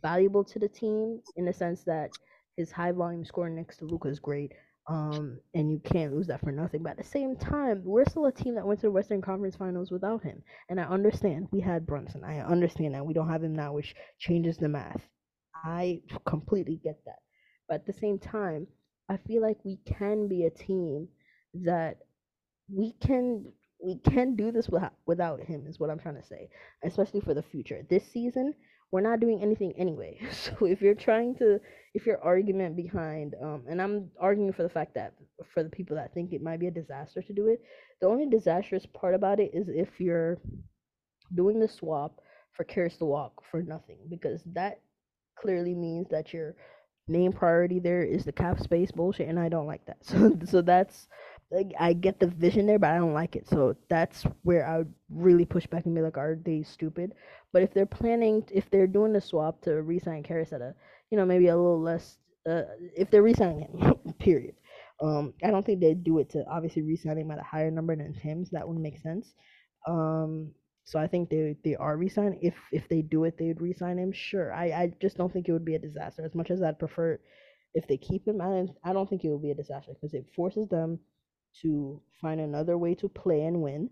[0.01, 2.11] valuable to the team in the sense that
[2.55, 4.53] his high volume scoring next to Luka is great.
[4.89, 6.81] Um, and you can't lose that for nothing.
[6.81, 9.57] But at the same time, we're still a team that went to the Western Conference
[9.57, 10.41] Finals without him.
[10.69, 12.23] And I understand we had Brunson.
[12.23, 15.01] I understand that we don't have him now, which changes the math.
[15.63, 17.19] I completely get that.
[17.67, 18.67] But at the same time,
[19.09, 21.07] I feel like we can be a team
[21.53, 21.97] that
[22.73, 23.45] we can
[23.83, 26.49] we can do this without without him is what I'm trying to say,
[26.83, 27.85] especially for the future.
[27.89, 28.53] This season,
[28.91, 30.19] we're not doing anything anyway.
[30.31, 31.59] So if you're trying to
[31.93, 35.13] if your argument behind um and I'm arguing for the fact that
[35.53, 37.61] for the people that think it might be a disaster to do it,
[38.01, 40.37] the only disastrous part about it is if you're
[41.35, 42.21] doing the swap
[42.53, 44.79] for Caris to walk for nothing because that
[45.41, 46.55] clearly means that your
[47.07, 49.97] main priority there is the cap space bullshit, and I don't like that.
[50.03, 51.07] So, so that's
[51.51, 53.47] like I get the vision there, but I don't like it.
[53.47, 57.13] So that's where I would really push back and be like, are they stupid?
[57.53, 60.75] But if they're planning, if they're doing the swap to resign Caris at a,
[61.09, 62.17] you know, maybe a little less,
[62.49, 62.63] uh,
[62.95, 64.55] if they're resigning him, period.
[65.01, 67.95] Um, I don't think they'd do it to obviously resign him at a higher number
[67.95, 68.49] than Tim's.
[68.49, 69.33] That wouldn't make sense.
[69.87, 70.51] Um,
[70.87, 72.39] so I think they they are resigning.
[72.43, 74.13] If if they do it, they would resign him.
[74.13, 74.53] Sure.
[74.53, 76.23] I, I just don't think it would be a disaster.
[76.25, 77.19] As much as I'd prefer
[77.75, 80.27] if they keep him, I I don't think it would be a disaster because it
[80.35, 80.99] forces them
[81.61, 83.89] to find another way to play and win.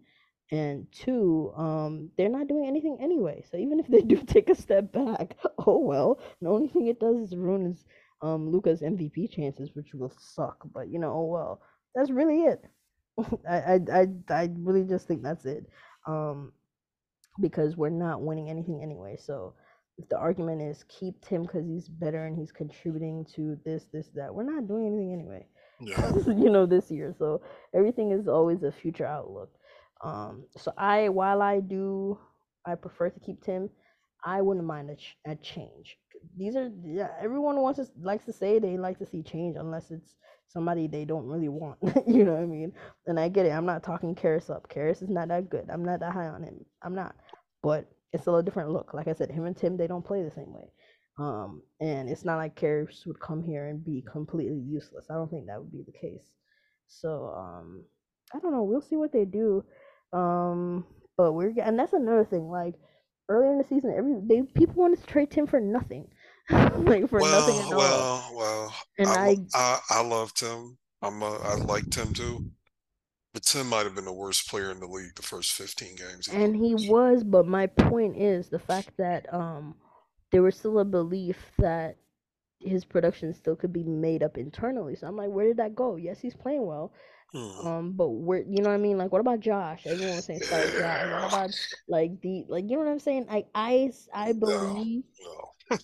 [0.52, 3.44] And two, um, they're not doing anything anyway.
[3.50, 5.36] So even if they do take a step back,
[5.68, 6.20] oh well.
[6.42, 7.86] The only thing it does is ruins
[8.22, 10.58] um Luka's MVP chances, which will suck.
[10.74, 11.62] But you know, oh well.
[11.96, 12.66] That's really it.
[13.50, 15.66] I, I I I really just think that's it.
[16.08, 16.54] Um
[17.40, 19.18] because we're not winning anything anyway.
[19.20, 19.54] So
[19.98, 24.10] if the argument is keep Tim because he's better and he's contributing to this, this,
[24.16, 25.46] that, we're not doing anything anyway.
[25.82, 26.14] Yeah.
[26.28, 27.14] you know, this year.
[27.18, 27.42] So
[27.74, 29.52] everything is always a future outlook.
[30.04, 32.20] Um, so I, while I do,
[32.66, 33.70] I prefer to keep Tim.
[34.24, 35.98] I wouldn't mind a, ch- a change.
[36.38, 37.10] These are yeah.
[37.22, 40.16] Everyone wants to likes to say they like to see change unless it's
[40.48, 41.78] somebody they don't really want.
[42.08, 42.74] you know what I mean?
[43.08, 43.52] And I get it.
[43.52, 44.68] I'm not talking Caris up.
[44.70, 45.70] Caris is not that good.
[45.70, 46.66] I'm not that high on him.
[46.82, 47.16] I'm not.
[47.66, 48.94] But it's still a different look.
[48.94, 50.70] Like I said, him and Tim they don't play the same way.
[51.18, 55.08] Um, and it's not like Caris would come here and be completely useless.
[55.10, 56.30] I don't think that would be the case.
[56.88, 57.84] So um,
[58.36, 58.62] I don't know.
[58.62, 59.64] We'll see what they do.
[60.14, 60.86] Um,
[61.18, 62.52] but we're and that's another thing.
[62.52, 62.76] Like
[63.30, 66.08] earlier in the season, every they people wanted to trade Tim for nothing,
[66.52, 67.80] like for well, nothing at all.
[67.80, 70.78] Well, well, and I, I, I, I love Tim.
[71.02, 72.52] I'm a, I like Tim too.
[73.36, 76.28] But Tim might have been the worst player in the league the first 15 games.
[76.28, 79.76] He and he was, but my point is the fact that um
[80.32, 81.98] there was still a belief that
[82.62, 84.96] his production still could be made up internally.
[84.96, 85.98] So I'm like, where did that go?
[85.98, 86.94] Yes, he's playing well.
[87.34, 87.68] Hmm.
[87.68, 88.98] Um, but where you know what I mean?
[88.98, 89.86] Like, what about Josh?
[89.86, 91.12] Everyone was saying start Josh.
[91.12, 91.52] What about
[91.90, 93.26] like the like you know what I'm saying?
[93.26, 95.78] Like I I believe no, no.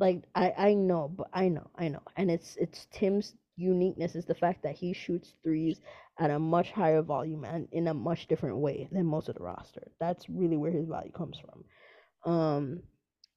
[0.00, 2.02] like I I know, but I know, I know.
[2.16, 5.80] And it's it's Tim's uniqueness is the fact that he shoots threes
[6.18, 9.42] at a much higher volume and in a much different way than most of the
[9.42, 9.82] roster.
[9.98, 12.32] That's really where his value comes from.
[12.32, 12.82] Um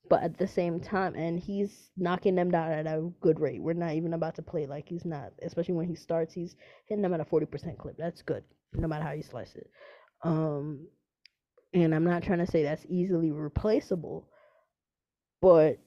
[0.08, 3.62] but at the same time and he's knocking them down at a good rate.
[3.62, 6.56] We're not even about to play like he's not, especially when he starts, he's
[6.88, 7.98] hitting them at a 40% clip.
[7.98, 9.70] That's good, no matter how you slice it.
[10.24, 10.88] Um
[11.74, 14.28] and I'm not trying to say that's easily replaceable,
[15.42, 15.80] but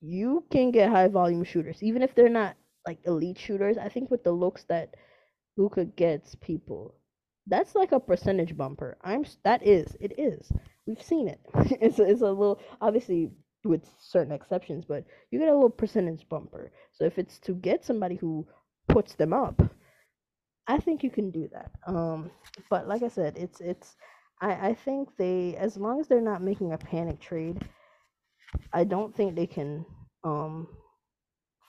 [0.00, 3.78] you can get high volume shooters, even if they're not like elite shooters.
[3.78, 4.94] I think with the looks that
[5.56, 6.94] Luka gets people,
[7.46, 8.96] that's like a percentage bumper.
[9.02, 10.50] I'm that is it is.
[10.86, 11.40] We've seen it.
[11.80, 13.30] it's a, it's a little obviously
[13.64, 16.72] with certain exceptions, but you get a little percentage bumper.
[16.92, 18.46] So if it's to get somebody who
[18.88, 19.62] puts them up,
[20.66, 21.70] I think you can do that.
[21.86, 22.30] Um,
[22.70, 23.96] but like I said, it's it's
[24.40, 27.62] I I think they as long as they're not making a panic trade,
[28.72, 29.84] I don't think they can
[30.24, 30.68] um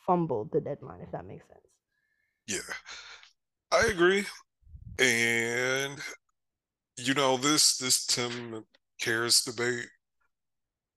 [0.06, 1.60] fumble the deadline if that makes sense.
[2.48, 2.74] Yeah.
[3.76, 4.26] I agree.
[5.00, 6.00] And
[6.98, 8.66] you know, this this Tim
[9.00, 9.88] Caris debate,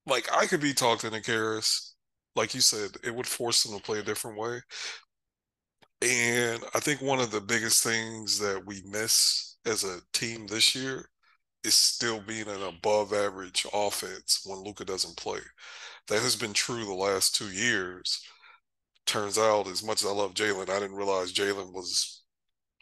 [0.05, 1.95] like I could be talking to Caris,
[2.35, 4.61] like you said, it would force him to play a different way.
[6.01, 10.73] And I think one of the biggest things that we miss as a team this
[10.75, 11.09] year
[11.63, 15.39] is still being an above average offense when Luka doesn't play.
[16.07, 18.21] That has been true the last two years.
[19.05, 22.18] Turns out, as much as I love Jalen, I didn't realize Jalen was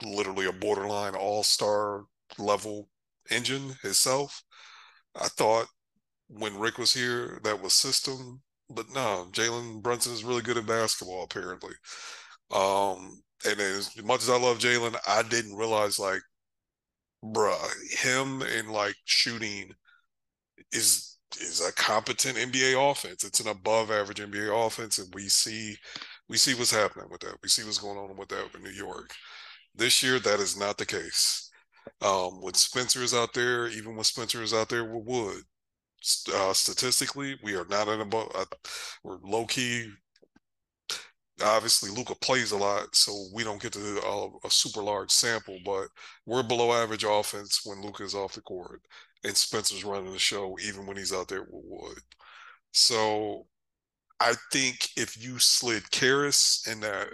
[0.03, 2.05] literally a borderline all star
[2.37, 2.89] level
[3.31, 4.43] engine himself.
[5.15, 5.67] I thought
[6.29, 10.65] when Rick was here that was system, but no, Jalen Brunson is really good at
[10.67, 11.73] basketball apparently.
[12.51, 16.21] Um, and as much as I love Jalen, I didn't realize like,
[17.23, 17.59] bruh,
[17.99, 19.71] him and like shooting
[20.71, 23.23] is is a competent NBA offense.
[23.23, 25.75] It's an above average NBA offense, and we see
[26.29, 27.37] we see what's happening with that.
[27.43, 29.11] We see what's going on with that in New York.
[29.77, 31.49] This year, that is not the case.
[32.01, 35.43] Um, when Spencer is out there, even when Spencer is out there with Wood,
[36.33, 38.31] uh, statistically, we are not in above.
[38.35, 38.45] Uh,
[39.03, 39.91] we're low key.
[41.43, 45.87] Obviously, Luka plays a lot, so we don't get to a super large sample, but
[46.25, 48.81] we're below average offense when Luka is off the court,
[49.23, 51.99] and Spencer's running the show, even when he's out there with Wood.
[52.73, 53.47] So,
[54.19, 57.09] I think if you slid Caris in that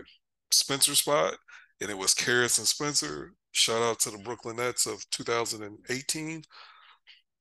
[0.52, 1.36] Spencer spot,
[1.82, 3.34] and it was Caris and Spencer.
[3.52, 6.44] Shout out to the Brooklyn Nets of 2018.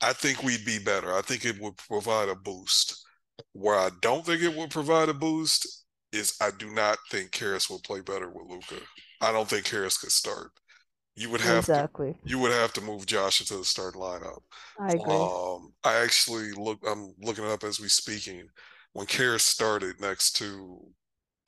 [0.03, 1.15] I think we'd be better.
[1.15, 3.07] I think it would provide a boost.
[3.53, 7.71] Where I don't think it would provide a boost is I do not think Caris
[7.71, 8.83] will play better with Luka.
[9.21, 10.51] I don't think Caris could start.
[11.15, 12.13] You would have exactly.
[12.13, 14.41] to you would have to move Josh into the starting lineup.
[14.81, 15.15] I agree.
[15.15, 18.47] Um, I actually look I'm looking it up as we speaking.
[18.95, 20.81] When Caris started next to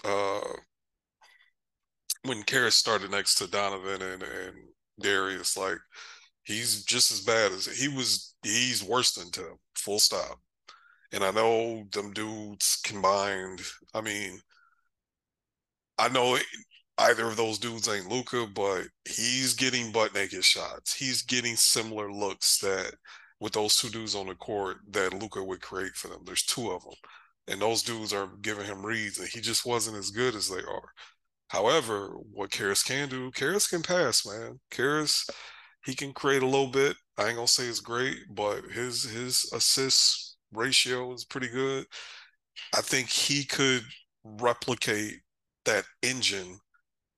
[0.05, 0.40] uh
[2.25, 4.57] when Caris started next to Donovan and, and
[5.01, 5.79] Darius, like
[6.45, 8.35] he's just as bad as he was.
[8.43, 9.57] He's worse than Tim.
[9.77, 10.39] Full stop.
[11.13, 13.63] And I know them dudes combined.
[13.95, 14.41] I mean,
[15.99, 16.39] I know
[16.99, 20.95] either of those dudes ain't Luka, but he's getting butt naked shots.
[20.95, 22.95] He's getting similar looks that
[23.41, 26.23] with those two dudes on the court that Luka would create for them.
[26.25, 26.95] There's two of them.
[27.47, 30.61] And those dudes are giving him reads, and he just wasn't as good as they
[30.61, 30.89] are.
[31.48, 34.61] However, what Caris can do, Caris can pass, man.
[34.70, 35.26] Caris,
[35.85, 36.96] he can create a little bit.
[37.18, 41.86] I ain't gonna say it's great, but his his assist ratio is pretty good.
[42.74, 43.84] I think he could
[44.24, 45.20] replicate
[45.64, 46.59] that engine,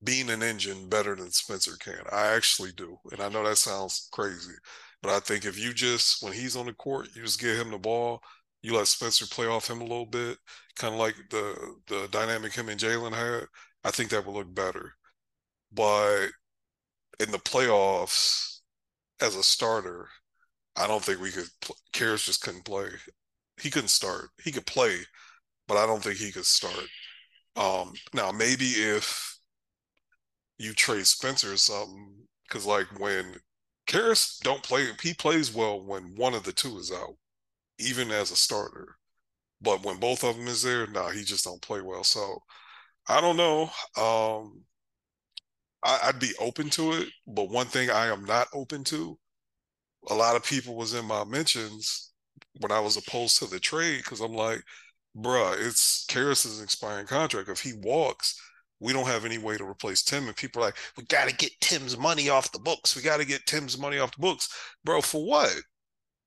[0.05, 2.01] being an engine better than Spencer can.
[2.12, 2.99] I actually do.
[3.12, 4.55] And I know that sounds crazy,
[5.03, 7.70] but I think if you just when he's on the court, you just give him
[7.70, 8.20] the ball,
[8.62, 10.39] you let Spencer play off him a little bit,
[10.77, 13.47] kind of like the the dynamic him and Jalen had.
[13.87, 14.93] I think that would look better.
[15.72, 16.28] But
[17.20, 18.61] in the playoffs,
[19.20, 20.09] as a starter,
[20.76, 21.49] I don't think we could.
[21.93, 22.89] Caris just couldn't play.
[23.61, 24.28] He couldn't start.
[24.43, 24.99] He could play,
[25.68, 26.87] but I don't think he could start.
[27.57, 29.39] Um, now maybe if
[30.59, 33.37] you trade Spencer or something, because like when
[33.87, 34.89] Caris don't play.
[35.03, 37.16] He plays well when one of the two is out,
[37.78, 38.97] even as a starter.
[39.61, 42.05] But when both of them is there, nah, he just don't play well.
[42.05, 42.43] So
[43.09, 43.71] I don't know.
[43.97, 44.65] Um,
[45.83, 49.19] I, would be open to it, but one thing I am not open to.
[50.09, 52.13] A lot of people was in my mentions
[52.61, 54.63] when I was opposed to the trade because I'm like,
[55.17, 57.49] bruh, it's Caris's expiring contract.
[57.49, 58.41] If he walks,
[58.81, 60.27] we don't have any way to replace Tim.
[60.27, 62.95] And people are like, we got to get Tim's money off the books.
[62.95, 64.49] We got to get Tim's money off the books.
[64.85, 65.55] Bro, for what?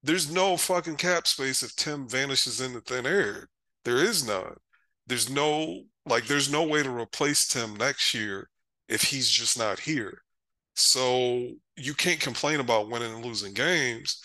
[0.04, 3.50] There's no fucking cap space if Tim vanishes into thin air.
[3.84, 4.56] There is none.
[5.10, 8.48] There's no, like, there's no way to replace Tim next year
[8.88, 10.22] if he's just not here.
[10.76, 14.22] So you can't complain about winning and losing games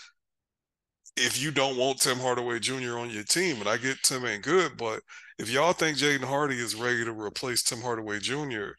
[1.17, 2.99] if you don't want Tim Hardaway Jr.
[2.99, 3.57] on your team.
[3.61, 5.01] And I get Tim ain't good, but
[5.39, 8.73] if y'all think Jaden Hardy is ready to replace Tim Hardaway Jr.,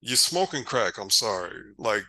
[0.00, 0.96] you're smoking crack.
[0.96, 1.60] I'm sorry.
[1.76, 2.04] Like,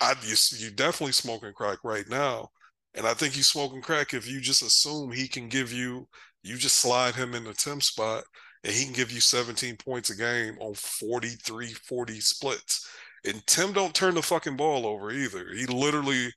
[0.00, 2.48] I you, you definitely smoking crack right now.
[2.94, 6.08] And I think you smoking crack if you just assume he can give you,
[6.42, 8.24] you just slide him in the Tim spot
[8.66, 12.90] and he can give you 17 points a game on 43, 40 splits.
[13.24, 15.46] And Tim don't turn the fucking ball over either.
[15.54, 16.32] He literally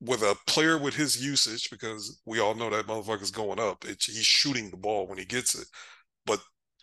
[0.00, 3.84] with a player with his usage, because we all know that motherfucker's going up.
[3.84, 5.66] He's shooting the ball when he gets it,
[6.26, 6.40] but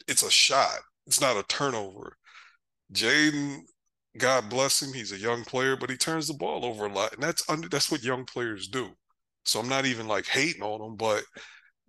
[0.07, 0.77] it's a shot.
[1.05, 2.17] It's not a turnover.
[2.93, 3.59] Jaden,
[4.17, 7.13] God bless him, he's a young player, but he turns the ball over a lot,
[7.13, 8.89] and that's under, that's what young players do.
[9.45, 11.23] So I'm not even like hating on him, but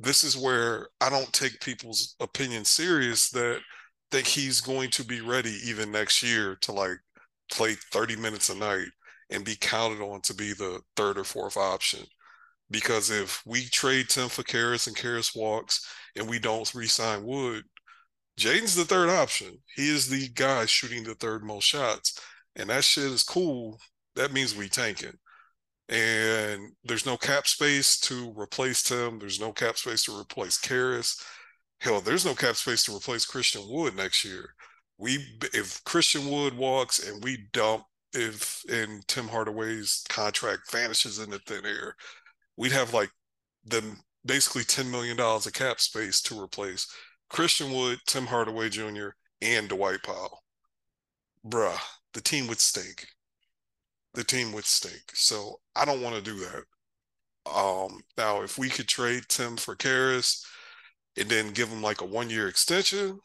[0.03, 3.61] this is where I don't take people's opinion serious that
[4.11, 6.98] think he's going to be ready even next year to like
[7.50, 8.88] play 30 minutes a night
[9.30, 12.00] and be counted on to be the third or fourth option.
[12.70, 15.86] Because if we trade Tim for Caris and Caris walks
[16.16, 17.64] and we don't re-sign Wood,
[18.38, 19.59] Jaden's the third option.
[19.76, 22.18] He is the guy shooting the third most shots.
[22.57, 23.78] And that shit is cool.
[24.16, 25.18] That means we tanking.
[25.89, 29.18] And there's no cap space to replace Tim.
[29.18, 31.22] There's no cap space to replace Caris.
[31.80, 34.55] Hell, there's no cap space to replace Christian Wood next year.
[34.99, 35.18] We
[35.53, 41.64] if Christian Wood walks and we dump if in Tim Hardaway's contract vanishes into thin
[41.66, 41.97] air,
[42.57, 43.11] we'd have like
[43.64, 46.87] them basically $10 million of cap space to replace
[47.28, 49.09] Christian Wood, Tim Hardaway Jr.,
[49.41, 50.45] and Dwight Powell.
[51.47, 51.78] Bruh,
[52.12, 53.07] the team would stink.
[54.14, 55.02] The team would stink.
[55.14, 56.64] So I don't want to do that.
[57.50, 60.46] Um, now, if we could trade Tim for Caris
[61.18, 63.20] and then give him like a one year extension,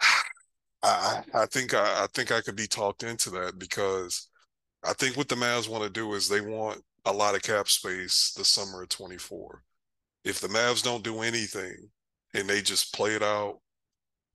[0.82, 4.28] I, I think I, I think I could be talked into that because
[4.84, 7.68] I think what the Mavs want to do is they want a lot of cap
[7.68, 9.62] space the summer of 24.
[10.24, 11.90] If the Mavs don't do anything
[12.34, 13.60] and they just play it out,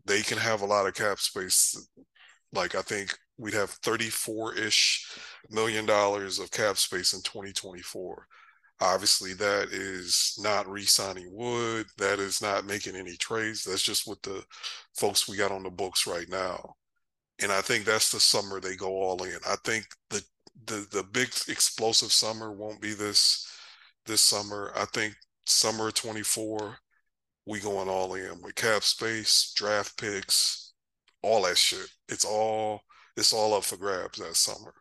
[0.05, 1.77] they can have a lot of cap space.
[2.53, 5.07] Like I think we'd have 34 ish
[5.49, 8.27] million dollars of cap space in 2024.
[8.81, 11.87] Obviously, that is not re-signing Wood.
[11.97, 13.63] That is not making any trades.
[13.63, 14.43] That's just with the
[14.95, 16.75] folks we got on the books right now.
[17.41, 19.39] And I think that's the summer they go all in.
[19.47, 20.23] I think the
[20.65, 23.47] the the big explosive summer won't be this
[24.05, 24.71] this summer.
[24.75, 25.15] I think
[25.45, 26.77] summer 24,
[27.45, 30.73] we going all in with cap space, draft picks,
[31.21, 31.89] all that shit.
[32.09, 32.81] It's all
[33.20, 34.74] it's all up for grabs that summer.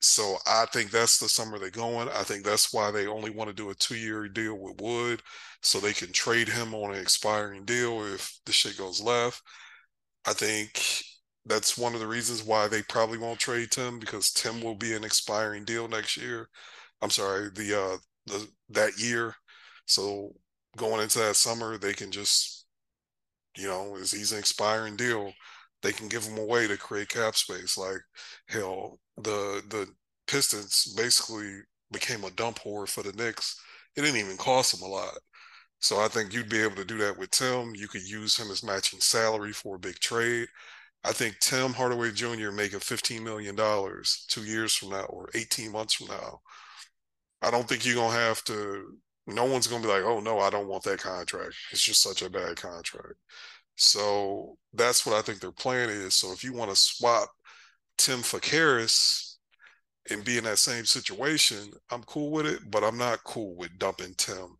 [0.00, 2.08] So I think that's the summer they're going.
[2.10, 5.22] I think that's why they only want to do a two year deal with Wood
[5.62, 9.42] so they can trade him on an expiring deal if the shit goes left.
[10.26, 11.02] I think
[11.44, 14.94] that's one of the reasons why they probably won't trade Tim because Tim will be
[14.94, 16.48] an expiring deal next year.
[17.02, 17.96] I'm sorry, the uh
[18.26, 19.34] the that year.
[19.86, 20.34] So
[20.76, 22.66] going into that summer, they can just,
[23.56, 25.32] you know, as he's an expiring deal,
[25.86, 27.78] they can give them away to create cap space.
[27.78, 28.00] Like
[28.48, 29.88] hell, the the
[30.26, 31.60] Pistons basically
[31.92, 33.60] became a dump whore for the Knicks.
[33.96, 35.16] It didn't even cost them a lot.
[35.80, 37.74] So I think you'd be able to do that with Tim.
[37.76, 40.48] You could use him as matching salary for a big trade.
[41.04, 42.50] I think Tim Hardaway Jr.
[42.50, 43.56] making $15 million
[44.28, 46.40] two years from now or 18 months from now.
[47.42, 50.20] I don't think you're going to have to, no one's going to be like, oh,
[50.20, 51.54] no, I don't want that contract.
[51.70, 53.14] It's just such a bad contract.
[53.76, 56.16] So that's what I think their plan is.
[56.16, 57.28] So if you want to swap
[57.98, 59.38] Tim for Caris
[60.10, 63.78] and be in that same situation, I'm cool with it, but I'm not cool with
[63.78, 64.56] dumping Tim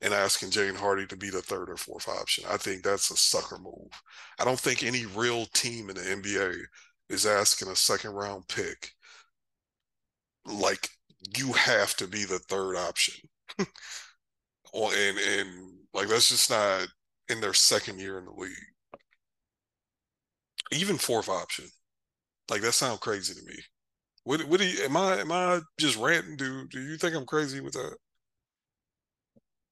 [0.00, 2.44] and asking Jaden Hardy to be the third or fourth option.
[2.50, 3.90] I think that's a sucker move.
[4.38, 6.58] I don't think any real team in the NBA
[7.08, 8.92] is asking a second round pick
[10.46, 10.88] like
[11.36, 13.14] you have to be the third option.
[13.58, 15.48] and and
[15.92, 16.88] like that's just not
[17.28, 18.52] in their second year in the league.
[20.72, 21.66] Even fourth option.
[22.50, 23.56] Like that sounds crazy to me.
[24.24, 26.36] What what do you am I am I just ranting?
[26.36, 27.96] Do do you think I'm crazy with that?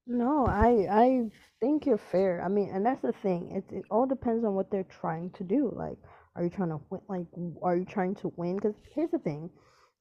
[0.07, 1.31] No, I I
[1.61, 2.43] think you're fair.
[2.43, 3.51] I mean, and that's the thing.
[3.53, 5.71] It it all depends on what they're trying to do.
[5.75, 5.99] Like,
[6.37, 7.01] are you trying to win?
[7.09, 7.27] Like,
[7.63, 8.57] are you trying to win?
[8.57, 9.51] Because here's the thing,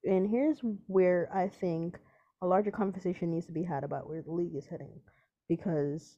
[0.04, 1.98] and here's where I think
[2.42, 5.00] a larger conversation needs to be had about where the league is heading.
[5.48, 6.18] Because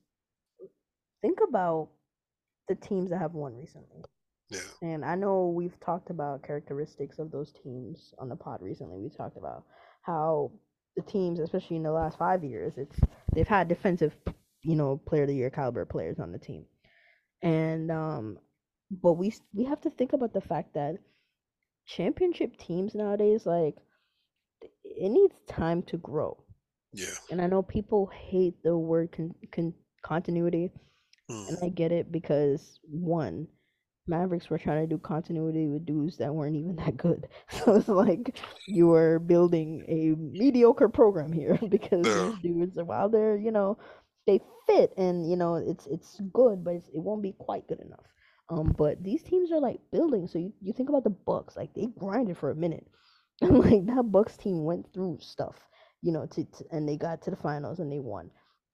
[1.23, 1.89] think about
[2.67, 4.03] the teams that have won recently.
[4.51, 4.59] Yeah.
[4.81, 8.99] And I know we've talked about characteristics of those teams on the pod recently.
[8.99, 9.63] We talked about
[10.03, 10.51] how
[10.95, 12.99] the teams, especially in the last five years, it's
[13.33, 14.13] they've had defensive,
[14.61, 16.65] you know, player of the year caliber players on the team.
[17.41, 18.37] And um
[18.91, 20.97] but we we have to think about the fact that
[21.87, 23.75] championship teams nowadays like
[24.83, 26.37] it needs time to grow.
[26.93, 27.07] Yeah.
[27.31, 30.71] And I know people hate the word con- con- continuity,
[31.47, 31.63] and Mm.
[31.63, 33.47] I get it because one,
[34.07, 37.27] Mavericks were trying to do continuity with dudes that weren't even that good.
[37.49, 42.13] So it's like you were building a mediocre program here because Yeah.
[42.13, 43.77] these dudes, while they're you know
[44.27, 47.79] they fit and you know it's it's good, but it's, it won't be quite good
[47.79, 48.05] enough.
[48.49, 50.27] Um, but these teams are like building.
[50.27, 52.85] So you, you think about the Bucks, like they grinded for a minute,
[53.41, 55.55] and like that Bucks team went through stuff,
[56.01, 58.29] you know, to, to and they got to the finals and they won.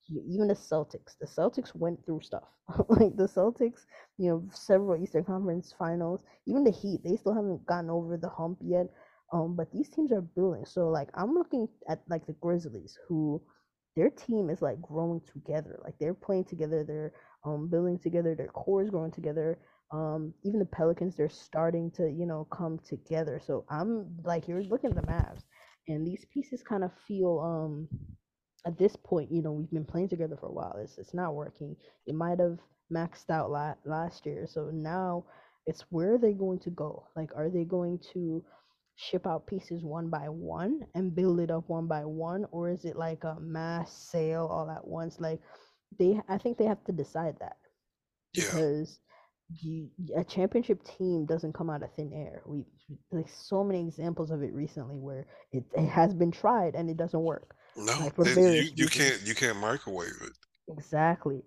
[0.10, 2.47] Even the Celtics, the Celtics went through stuff.
[2.89, 3.86] like the Celtics,
[4.18, 6.24] you know, several Eastern Conference finals.
[6.47, 8.88] Even the Heat, they still haven't gotten over the hump yet.
[9.32, 10.66] Um, but these teams are building.
[10.66, 13.41] So like I'm looking at like the Grizzlies, who
[13.95, 15.80] their team is like growing together.
[15.84, 17.14] Like they're playing together, they're
[17.45, 19.60] um building together, their core is growing together.
[19.91, 23.39] Um, even the Pelicans, they're starting to, you know, come together.
[23.43, 25.41] So I'm like, you're looking at the Mavs,
[25.88, 27.88] and these pieces kind of feel um
[28.66, 30.76] at this point, you know, we've been playing together for a while.
[30.82, 31.76] It's it's not working.
[32.05, 32.60] It might have
[32.91, 35.26] maxed out la- last year, so now
[35.66, 37.07] it's where are they going to go?
[37.16, 38.43] Like, are they going to
[38.95, 42.86] ship out pieces one by one and build it up one by one, or is
[42.86, 45.20] it like a mass sale all at once?
[45.20, 45.39] Like,
[45.99, 47.57] they, I think they have to decide that
[48.34, 48.53] Yeah.
[48.53, 48.99] because
[49.62, 52.41] you, a championship team doesn't come out of thin air.
[52.45, 52.66] We
[53.12, 56.97] like so many examples of it recently where it, it has been tried and it
[56.97, 57.55] doesn't work.
[57.80, 60.34] No, you you can't you can't microwave it.
[60.71, 61.43] Exactly.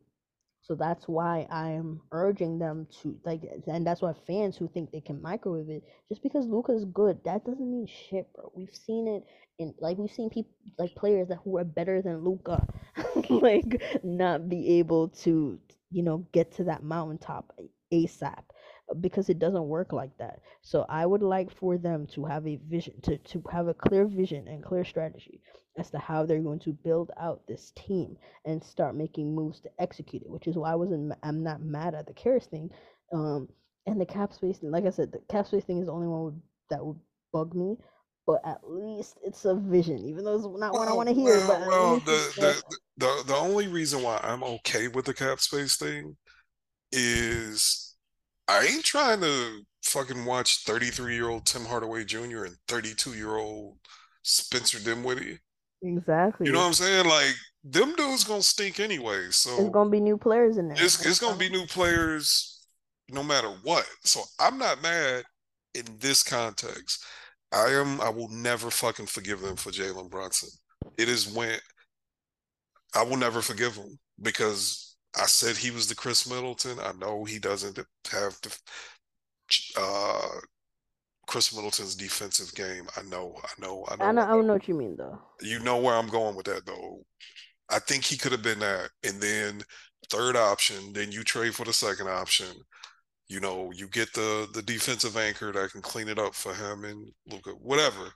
[0.63, 5.01] So that's why I'm urging them to like, and that's why fans who think they
[5.01, 8.53] can microwave it, just because Luka's good, that doesn't mean shit, bro.
[8.55, 9.25] We've seen it
[9.59, 12.65] in like we've seen people like players that who are better than Luka,
[13.29, 15.59] like not be able to
[15.91, 17.53] you know get to that mountaintop
[17.93, 18.45] ASAP
[19.01, 20.41] because it doesn't work like that.
[20.63, 24.07] So I would like for them to have a vision, to to have a clear
[24.07, 25.41] vision and clear strategy
[25.79, 29.71] as to how they're going to build out this team and start making moves to
[29.79, 32.71] execute it, which is why I wasn't I'm not mad at the Caris thing.
[33.13, 33.49] Um
[33.87, 36.07] and the cap space thing, like I said, the cap space thing is the only
[36.07, 36.99] one would, that would
[37.33, 37.77] bug me.
[38.27, 41.35] But at least it's a vision, even though it's not what I want to hear.
[41.35, 42.63] well, But well, the, the
[42.99, 46.17] the the only reason why I'm okay with the cap space thing
[46.93, 47.92] is
[48.49, 52.45] I ain't trying to fucking watch 33 year old Tim Hardaway Jr.
[52.45, 53.77] and 32 year old
[54.23, 55.39] Spencer Dinwiddie.
[55.83, 56.47] exactly.
[56.47, 57.07] You know what I'm saying?
[57.07, 57.35] Like
[57.65, 59.27] them dudes gonna stink anyway.
[59.31, 60.77] So it's gonna be new players in there.
[60.79, 62.67] it's it's gonna be new players
[63.11, 63.87] no matter what.
[64.05, 65.25] So I'm not mad
[65.75, 67.05] in this context.
[67.53, 70.49] I am I will never fucking forgive them for Jalen Brunson.
[70.99, 71.59] It is when
[72.95, 76.79] I will never forgive him because I said he was the Khris Middleton.
[76.81, 77.79] I know he doesn't
[78.11, 78.57] have the
[79.79, 80.41] uh
[81.27, 82.87] Khris Middleton's defensive game.
[82.97, 84.05] I know, I know, I know.
[84.05, 85.19] I know, I don't know what you mean though.
[85.41, 87.05] You know where I'm going with that though.
[87.71, 88.91] I think he could have been that.
[89.05, 89.63] And then
[90.11, 92.49] third option, then you trade for the second option.
[93.29, 96.85] You know, you get the the defensive anchor that can clean it up for him
[96.85, 98.13] and Luka, whatever.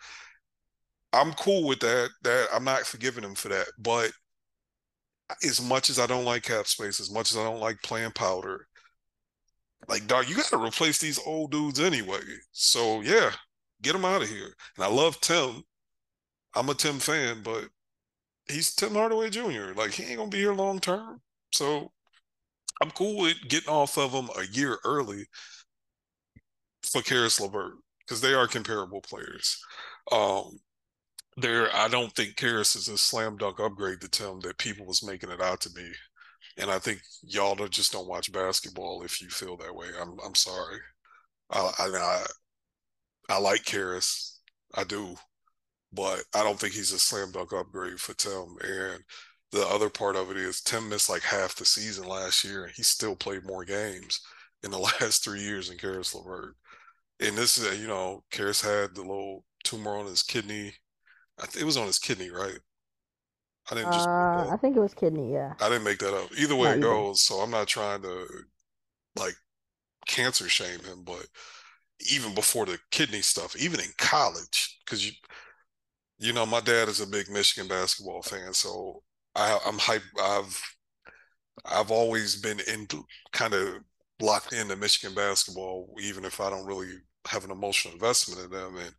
[1.12, 2.10] I'm cool with that.
[2.22, 3.66] That I'm not forgiving him for that.
[3.78, 4.10] But
[5.44, 8.12] as much as I don't like cap space, as much as I don't like playing
[8.12, 8.66] powder,
[9.88, 12.20] like dog, you gotta replace these old dudes anyway.
[12.52, 13.30] So yeah,
[13.82, 14.54] get them out of here.
[14.76, 15.62] And I love Tim.
[16.54, 17.68] I'm a Tim fan, but
[18.48, 19.72] he's Tim Hardaway Jr.
[19.74, 21.20] Like he ain't gonna be here long term.
[21.52, 21.92] So
[22.82, 25.26] I'm cool with getting off of him a year early
[26.82, 29.58] for Caris LeVert because they are comparable players.
[30.12, 30.58] Um,
[31.36, 35.02] there, I don't think Caris is a slam dunk upgrade to Tim that people was
[35.02, 35.92] making it out to be.
[36.58, 39.88] And I think y'all just don't watch basketball if you feel that way.
[40.00, 40.78] I'm I'm sorry.
[41.50, 42.24] I I
[43.28, 44.40] I, like Caris,
[44.74, 45.16] I do,
[45.92, 48.56] but I don't think he's a slam dunk upgrade for Tim.
[48.62, 49.04] And
[49.52, 52.74] the other part of it is Tim missed like half the season last year, and
[52.76, 54.20] he still played more games
[54.62, 56.56] in the last three years than Caris LeVert.
[57.20, 60.74] And this is, you know, Caris had the little tumor on his kidney.
[61.38, 62.58] I think it was on his kidney, right?
[63.70, 64.08] I didn't just.
[64.08, 65.32] Uh, I think it was kidney.
[65.32, 65.54] Yeah.
[65.60, 66.30] I didn't make that up.
[66.38, 68.26] Either way it goes, so I'm not trying to
[69.16, 69.34] like
[70.06, 71.26] cancer shame him, but
[72.12, 75.12] even before the kidney stuff, even in college, because you,
[76.18, 79.02] you know, my dad is a big Michigan basketball fan, so
[79.34, 80.02] I, I'm hype.
[80.22, 80.60] I've
[81.64, 82.86] I've always been in
[83.32, 83.78] kind of
[84.20, 86.92] locked into Michigan basketball, even if I don't really
[87.26, 88.76] have an emotional investment in them.
[88.76, 88.94] And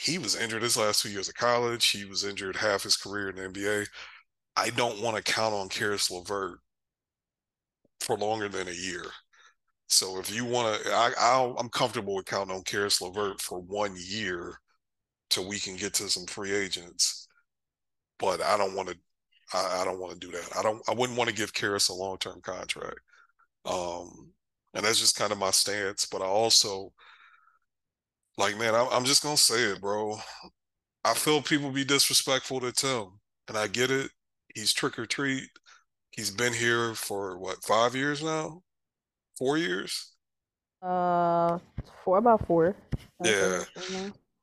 [0.00, 1.90] he was injured his last two years of college.
[1.90, 3.86] He was injured half his career in the NBA.
[4.56, 6.58] I don't want to count on Caris LeVert
[8.00, 9.04] for longer than a year.
[9.88, 13.60] So if you want to, I, i am comfortable with counting on Caris LeVert for
[13.60, 14.54] one year
[15.28, 17.28] till we can get to some free agents.
[18.18, 18.96] But I don't want to.
[19.52, 20.48] I, I don't want to do that.
[20.58, 20.80] I don't.
[20.88, 23.00] I wouldn't want to give Caris a long term contract.
[23.66, 24.32] Um,
[24.72, 26.06] and that's just kind of my stance.
[26.06, 26.92] But I also
[28.40, 30.18] like, man, I, I'm just gonna say it, bro.
[31.04, 33.06] I feel people be disrespectful to Tim,
[33.48, 34.10] and I get it.
[34.54, 35.44] He's trick or treat.
[36.10, 38.62] He's been here for what five years now,
[39.38, 40.12] four years.
[40.82, 41.58] Uh,
[42.04, 42.74] four about four.
[43.22, 43.62] Yeah,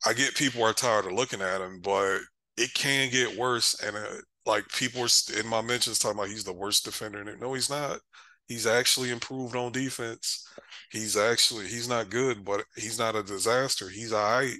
[0.05, 2.19] I get people are tired of looking at him, but
[2.55, 3.81] it can get worse.
[3.83, 7.23] And uh, like people are in my mentions talking about he's the worst defender.
[7.39, 7.99] No, he's not.
[8.47, 10.47] He's actually improved on defense.
[10.91, 13.89] He's actually he's not good, but he's not a disaster.
[13.89, 14.55] He's all right.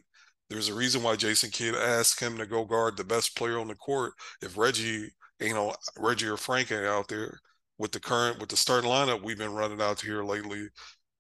[0.50, 3.68] There's a reason why Jason Kidd asked him to go guard the best player on
[3.68, 4.14] the court.
[4.42, 5.10] If Reggie,
[5.40, 7.40] you know, Reggie or Frank ain't out there
[7.78, 10.68] with the current with the starting lineup we've been running out here lately,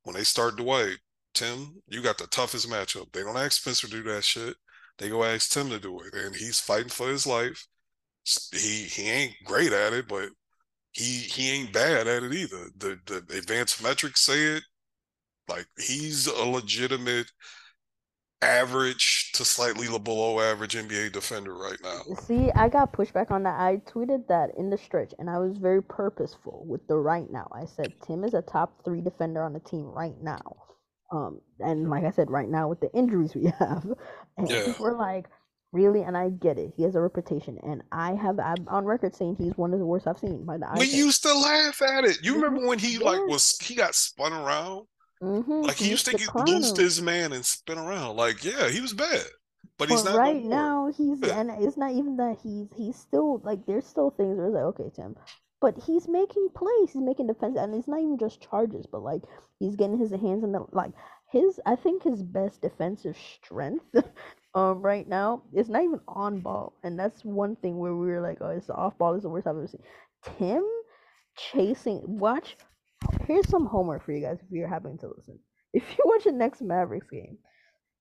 [0.03, 0.97] when they start Dwight,
[1.33, 3.11] Tim, you got the toughest matchup.
[3.11, 4.55] They don't ask Spencer to do that shit.
[4.97, 7.67] They go ask Tim to do it, and he's fighting for his life.
[8.51, 10.29] He he ain't great at it, but
[10.97, 12.69] he he ain't bad at it either.
[12.75, 14.63] The the advanced metrics say it.
[15.47, 17.27] Like he's a legitimate
[18.41, 22.01] average to slightly below average NBA defender right now.
[22.15, 23.59] See, I got pushback on that.
[23.59, 27.47] I tweeted that in the stretch, and I was very purposeful with the right now.
[27.53, 30.57] I said Tim is a top three defender on the team right now.
[31.11, 33.85] Um, and like I said, right now with the injuries we have,
[34.37, 34.73] and yeah.
[34.79, 35.27] we're like,
[35.71, 36.73] really, and I get it.
[36.75, 39.85] He has a reputation, and I have I'm on record saying he's one of the
[39.85, 40.45] worst I've seen.
[40.45, 42.23] By the we used to laugh at it.
[42.23, 44.87] You remember when he like was he got spun around?
[45.21, 45.61] Mm-hmm.
[45.61, 48.15] Like he used to get loosed his man and spin around.
[48.15, 49.25] Like yeah, he was bad.
[49.77, 50.91] But he's not right no now.
[50.95, 51.39] He's yeah.
[51.39, 54.63] and it's not even that he's he's still like there's still things where it's like
[54.63, 55.15] okay Tim,
[55.61, 56.91] but he's making plays.
[56.93, 59.21] He's making defense, and it's not even just charges, but like
[59.59, 60.93] he's getting his hands in the like
[61.31, 61.59] his.
[61.65, 63.85] I think his best defensive strength
[64.57, 68.21] um right now it's not even on ball and that's one thing where we were
[68.21, 69.83] like oh it's off ball is the worst i've ever seen.
[70.37, 70.65] Tim
[71.37, 72.57] chasing watch
[73.27, 75.39] here's some homework for you guys if you're having to listen.
[75.73, 77.37] If you watch the next mavericks game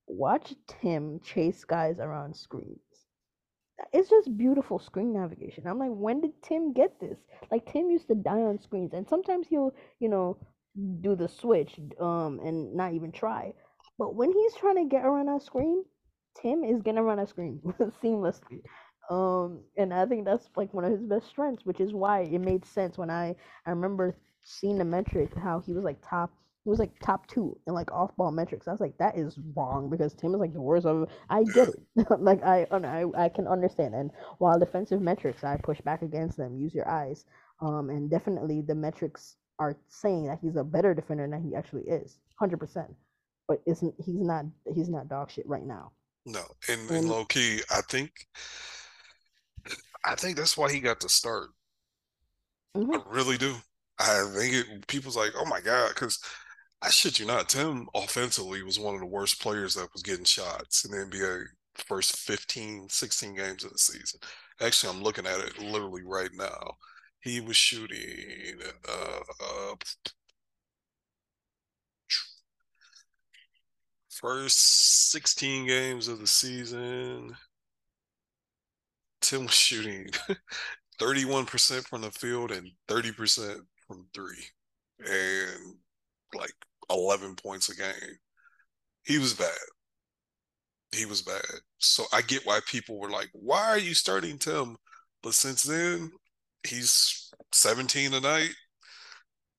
[0.07, 2.81] watch tim chase guys around screens.
[3.93, 5.67] It's just beautiful screen navigation.
[5.67, 7.19] I'm like when did tim get this?
[7.51, 10.39] Like tim used to die on screens and sometimes he'll you know
[11.03, 13.53] do the switch um and not even try.
[13.99, 15.85] But when he's trying to get around a screen
[16.41, 17.61] Tim is gonna run a screen
[18.03, 18.63] seamlessly.
[19.11, 22.41] Um, and I think that's like one of his best strengths, which is why it
[22.41, 23.35] made sense when I
[23.67, 26.33] I remember seeing the metric how he was like top
[26.65, 28.67] he was like top two in like off ball metrics.
[28.67, 31.09] I was like, that is wrong because Tim is like the worst of.
[31.31, 31.81] I get it,
[32.21, 33.95] like I, I I can understand.
[33.95, 36.59] And while defensive metrics, I push back against them.
[36.59, 37.25] Use your eyes.
[37.61, 41.85] Um, and definitely the metrics are saying that he's a better defender than he actually
[41.85, 42.93] is, hundred percent.
[43.47, 45.93] But isn't he's not he's not dog shit right now.
[46.27, 48.11] No, and, and low key, I think,
[50.05, 51.51] I think that's why he got to start.
[52.77, 52.95] Mm-hmm.
[52.95, 53.55] I really do.
[54.01, 56.19] I think it, people's like, oh my god, because
[56.83, 60.25] I shit you not, Tim offensively was one of the worst players that was getting
[60.25, 61.45] shots in the NBA
[61.77, 64.21] first 15, 16 games of the season.
[64.61, 66.73] Actually, I'm looking at it literally right now.
[67.21, 69.75] He was shooting uh, uh,
[74.21, 77.37] First 16 games of the season,
[79.21, 80.09] Tim was shooting
[80.99, 84.43] 31% from the field and 30% from three,
[85.01, 85.77] and
[86.35, 86.55] like
[86.89, 88.17] 11 points a game.
[89.05, 89.51] He was bad.
[90.93, 91.43] He was bad.
[91.77, 94.79] So I get why people were like, why are you starting Tim?
[95.23, 96.11] But since then,
[96.67, 98.55] he's 17 a night,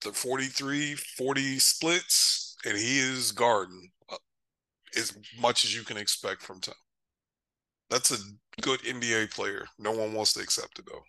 [0.03, 3.91] the 43 40 splits, and he is guarding
[4.97, 6.73] as much as you can expect from Tim.
[7.89, 8.17] That's a
[8.61, 9.65] good NBA player.
[9.79, 11.03] No one wants to accept it though.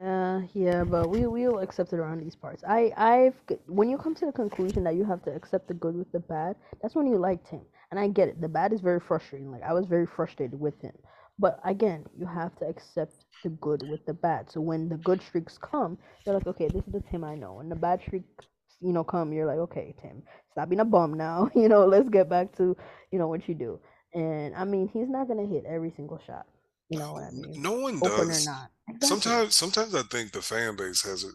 [0.00, 2.62] Uh, yeah, but we we'll accept it around these parts.
[2.66, 3.34] I I've
[3.66, 6.20] when you come to the conclusion that you have to accept the good with the
[6.20, 7.62] bad, that's when you liked him.
[7.90, 8.40] And I get it.
[8.40, 9.50] The bad is very frustrating.
[9.50, 10.92] Like I was very frustrated with him.
[11.38, 14.50] But again, you have to accept the good with the bad.
[14.50, 17.60] So when the good streaks come, you're like, okay, this is the Tim I know.
[17.60, 18.46] And the bad streaks,
[18.80, 20.22] you know, come, you're like, okay, Tim,
[20.52, 21.50] stop being a bum now.
[21.54, 22.76] You know, let's get back to,
[23.10, 23.80] you know, what you do.
[24.14, 26.46] And I mean, he's not gonna hit every single shot.
[26.88, 27.60] You know what I mean?
[27.60, 28.44] No one Open or does.
[28.44, 28.70] not.
[28.88, 29.08] Exactly.
[29.08, 31.34] Sometimes, sometimes I think the fan base has it.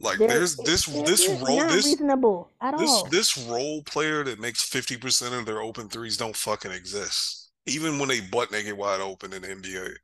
[0.00, 3.04] Like, They're there's this they're this just role this reasonable at this all.
[3.10, 7.50] this role player that makes fifty percent of their open threes don't fucking exist.
[7.66, 9.94] Even when they butt naked wide open in the NBA,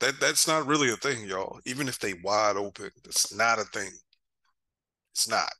[0.00, 1.60] that that's not really a thing, y'all.
[1.66, 3.90] Even if they wide open, it's not a thing.
[5.12, 5.50] It's not.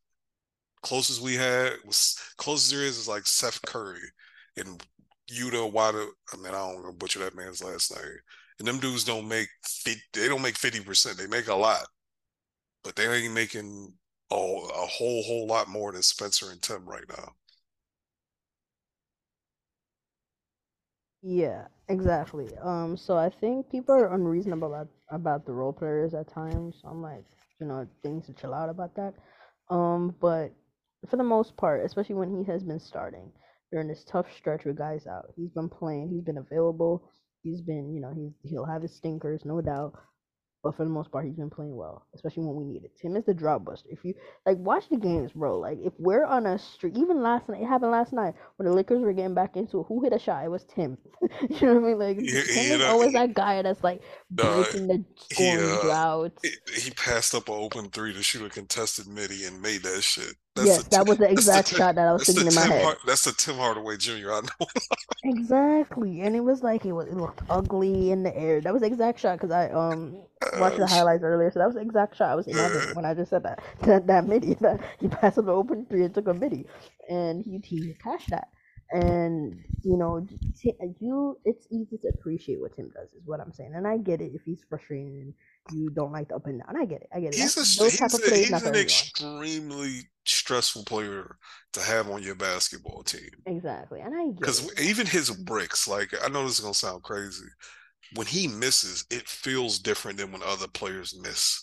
[0.85, 4.01] Closest we had was closest there is is like Seth Curry
[4.57, 4.85] and
[5.33, 6.07] Yuta Wada.
[6.33, 8.19] I mean, I don't want to butcher that man's last name.
[8.59, 9.49] And them dudes don't make
[10.13, 11.19] they don't make fifty percent.
[11.19, 11.87] They make a lot,
[12.85, 13.95] but they ain't making
[14.31, 17.33] oh a whole whole lot more than Spencer and Tim right now.
[21.23, 22.51] Yeah, exactly.
[22.63, 26.83] Um, so I think people are unreasonable about about the role players at times.
[26.85, 27.25] I'm like,
[27.61, 29.15] you know, things to chill out about that.
[29.71, 30.53] Um, but
[31.11, 33.31] for the most part, especially when he has been starting
[33.73, 37.11] during this tough stretch with guys out, he's been playing, he's been available,
[37.43, 39.95] he's been, you know, he's he'll have his stinkers, no doubt.
[40.63, 42.93] But for the most part, he's been playing well, especially when we need it.
[43.01, 43.89] Tim is the drop buster.
[43.91, 44.15] If you
[44.47, 45.59] like, watch the games, bro.
[45.59, 48.75] Like, if we're on a streak, even last night, it happened last night when the
[48.75, 49.87] Lakers were getting back into it.
[49.89, 50.45] Who hit a shot?
[50.45, 50.97] It was Tim.
[51.51, 51.99] you know what I mean?
[51.99, 54.03] Like, He, Tim he, is uh, always that guy that's like
[54.41, 56.43] uh, breaking the he scoring uh droughts.
[56.43, 56.51] he,
[56.81, 60.35] he passed up an open three to shoot a contested midi and made that shit.
[60.57, 62.73] That's Yes, the that was the exact shot that I was thinking in my Tim
[62.73, 62.93] head.
[62.93, 64.33] Hard, that's the Tim Hardaway Jr.
[64.33, 64.67] I know.
[65.25, 68.61] Exactly, and it was like it was it looked ugly in the air.
[68.61, 71.67] That was the exact shot because I um watched the Uh, highlights earlier, so that
[71.67, 74.55] was the exact shot I was imagining when I just said that that, that midi
[74.61, 76.67] that he passed up the open three and took a midi,
[77.09, 78.49] and he he cashed that.
[78.93, 80.27] And you know,
[80.61, 83.97] Ti- you it's easy to appreciate what Tim does is what I'm saying, and I
[83.97, 85.35] get it if he's frustrated and
[85.71, 86.77] you don't like the up and down.
[86.77, 87.39] I get it, I get it.
[87.39, 88.75] he's That's a he's a, he's an everyone.
[88.75, 91.37] extremely stressful player
[91.73, 93.31] to have on your basketball team.
[93.47, 97.47] Exactly, and I Because even his bricks, like I know this is gonna sound crazy,
[98.15, 101.63] when he misses, it feels different than when other players miss.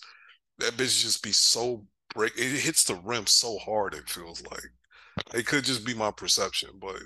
[0.60, 2.34] That bitch just be so break.
[2.38, 3.94] It hits the rim so hard.
[3.94, 4.72] It feels like
[5.34, 6.98] it could just be my perception, but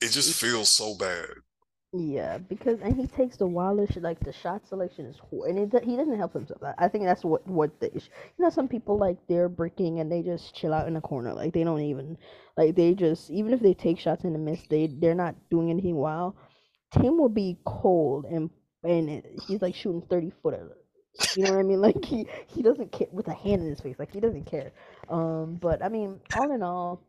[0.00, 1.28] it just feels so bad.
[1.94, 3.96] Yeah, because and he takes the wildest.
[3.98, 6.62] Like the shot selection is hor- and it, he doesn't help himself.
[6.78, 8.08] I think that's what what the issue.
[8.38, 11.34] You know, some people like they're breaking and they just chill out in the corner.
[11.34, 12.16] Like they don't even
[12.56, 15.68] like they just even if they take shots in the miss, they they're not doing
[15.68, 16.34] anything wild.
[16.92, 18.50] Tim will be cold and
[18.84, 20.76] and he's like shooting thirty footer.
[21.36, 21.80] You know what I mean?
[21.82, 23.96] Like he he doesn't care with a hand in his face.
[23.98, 24.72] Like he doesn't care.
[25.10, 27.02] Um, but I mean, all in all,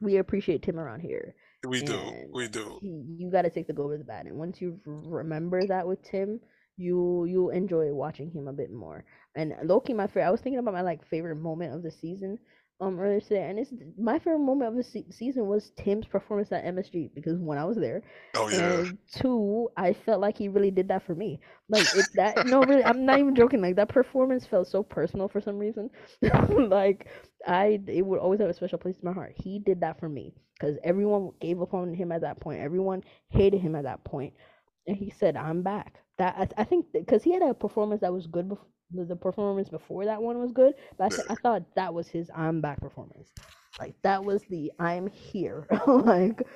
[0.00, 1.34] we appreciate Tim around here
[1.64, 2.00] We do,
[2.32, 2.80] we do.
[2.80, 4.26] you got to take the good with the bad.
[4.26, 6.40] And once you remember that with Tim,
[6.76, 9.04] you you enjoy watching him a bit more.
[9.34, 10.26] And Loki, my favorite.
[10.26, 12.38] I was thinking about my like favorite moment of the season
[12.80, 16.52] um earlier today, and it's my favorite moment of the se- season was Tim's performance
[16.52, 18.02] at MSG because one, I was there,
[18.34, 21.40] Oh yeah, and two, I felt like he really did that for me.
[21.68, 23.60] Like it that no, really, I'm not even joking.
[23.60, 25.90] Like that performance felt so personal for some reason.
[26.50, 27.06] like
[27.46, 29.32] I, it would always have a special place in my heart.
[29.36, 32.60] He did that for me because everyone gave up on him at that point.
[32.60, 34.34] Everyone hated him at that point,
[34.86, 38.12] and he said, "I'm back." That I, I think because he had a performance that
[38.12, 38.66] was good before.
[38.90, 42.30] The performance before that one was good, but I, th- I thought that was his
[42.34, 43.32] "I'm back" performance.
[43.78, 46.46] Like that was the "I'm here." like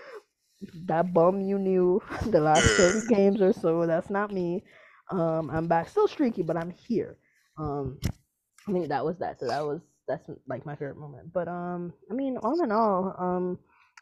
[0.86, 2.76] that bum you knew the last yeah.
[2.76, 4.62] 30 games or so that's not me.
[5.10, 5.88] Um i'm back.
[5.88, 7.18] Still streaky but i'm here.
[7.58, 7.98] Um
[8.68, 9.38] i think that was that.
[9.40, 11.32] So that was that's like my favorite moment.
[11.32, 13.58] But um i mean all in all um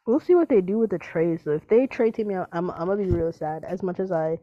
[0.07, 2.71] we'll see what they do with the trade so if they trade to me i'm,
[2.71, 3.65] I'm gonna be real sad.
[3.65, 4.39] As much as i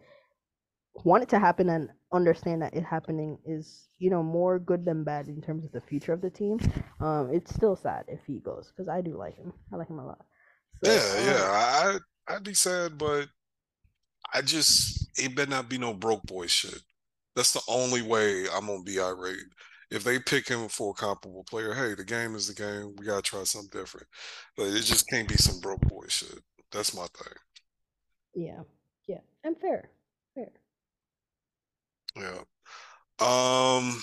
[1.04, 5.04] want it to happen and understand that it happening is you know more good than
[5.04, 6.58] bad in terms of the future of the team
[7.02, 10.00] um it's still sad if he goes because i do like him i like him
[10.00, 10.26] a lot
[10.84, 11.44] so Yeah, yeah.
[11.44, 13.30] um, I I'd be sad, but
[14.34, 16.82] I just it better not be no broke boy shit.
[17.36, 19.38] That's the only way I'm gonna be irate.
[19.92, 22.96] If they pick him for a comparable player, hey, the game is the game.
[22.98, 24.08] We gotta try something different.
[24.58, 26.40] But it just can't be some broke boy shit.
[26.72, 27.34] That's my thing.
[28.34, 28.62] yeah
[29.08, 29.90] yeah and fair fair
[32.20, 32.44] Yeah.
[33.20, 34.02] Um.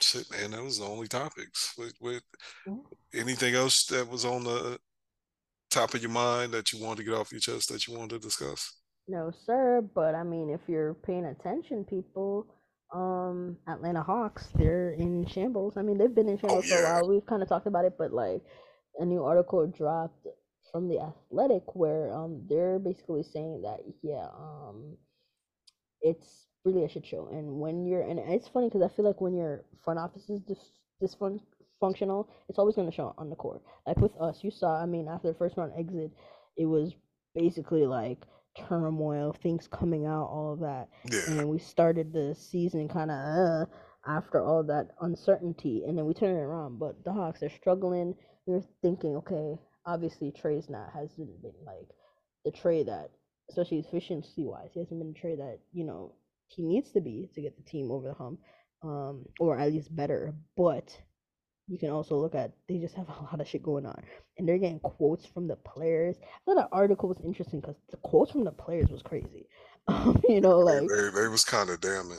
[0.00, 0.50] Shit, man.
[0.50, 1.72] That was the only topics.
[1.78, 2.22] With, with
[2.68, 2.84] Mhm.
[3.14, 4.78] anything else that was on the
[5.70, 8.10] top of your mind that you wanted to get off your chest that you wanted
[8.10, 8.80] to discuss?
[9.08, 12.46] No, sir, but I mean, if you're paying attention, people,
[12.92, 15.76] um, Atlanta Hawks, they're in shambles.
[15.76, 17.08] I mean, they've been in Oh shambles for a while.
[17.08, 18.42] We've kind of talked about it, but like
[18.98, 20.26] a new article dropped
[20.72, 24.96] from the Athletic where um they're basically saying that yeah um
[26.00, 27.28] it's really a shit show.
[27.32, 30.40] And when you're and it's funny because I feel like when your front office is
[30.40, 34.82] dis- dysfunctional it's always going to show on the court like with us you saw
[34.82, 36.10] I mean after the first round exit
[36.56, 36.94] it was
[37.34, 38.24] basically like
[38.68, 40.88] turmoil things coming out all of that.
[41.10, 41.40] Yeah.
[41.40, 43.66] and we started the season kind of uh,
[44.06, 45.84] after all that uncertainty.
[45.86, 48.14] And then we turned it around but the Hawks are struggling.
[48.46, 51.88] You're thinking okay obviously Trae's not hasn't been like
[52.44, 53.10] the Trae that
[53.50, 56.12] especially efficiency wise he hasn't been the Trae that you know
[56.48, 58.40] he needs to be to get the team over the hump
[58.82, 60.96] um or at least better but
[61.68, 64.02] you can also look at they just have a lot of shit going on
[64.38, 67.96] and they're getting quotes from the players i thought the article was interesting because the
[67.98, 69.46] quotes from the players was crazy
[69.88, 72.18] um, you know like they, they was kind of damning.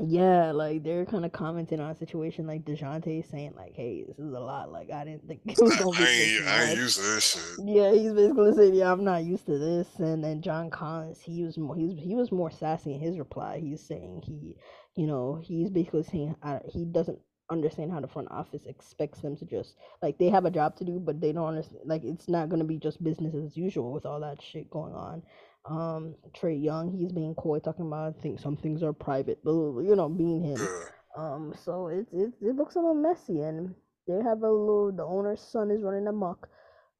[0.00, 4.18] Yeah like they're kind of commenting on a situation like Dejounte saying like hey this
[4.18, 6.76] is a lot like i didn't think it was gonna be I ain't, I ain't
[6.76, 7.60] used to this shit.
[7.66, 11.44] yeah, he's basically saying, "Yeah, I'm not used to this." And then John Collins, he
[11.44, 13.60] was more, he's he was more sassy in his reply.
[13.60, 14.56] He's saying he,
[14.96, 17.18] you know, he's basically saying uh, he doesn't
[17.50, 20.84] understand how the front office expects them to just like they have a job to
[20.84, 21.82] do, but they don't understand.
[21.86, 25.22] Like it's not gonna be just business as usual with all that shit going on.
[25.68, 29.80] Um, Trae Young, he's being coy, talking about I think some things are private, blah,
[29.80, 30.58] you know, being him.
[31.16, 33.72] Um, so it, it it looks a little messy, and
[34.08, 34.90] they have a little.
[34.90, 36.48] The owner's son is running amok,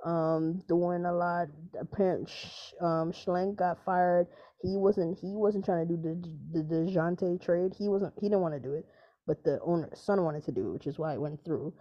[0.04, 1.48] um, doing a lot.
[1.80, 4.28] Apparently, Sh- um, Schlenk got fired.
[4.62, 5.18] He wasn't.
[5.18, 7.74] He wasn't trying to do the the Dejounte trade.
[7.76, 8.14] He wasn't.
[8.20, 8.86] He didn't want to do it,
[9.26, 11.74] but the owner's son wanted to do it, which is why it went through.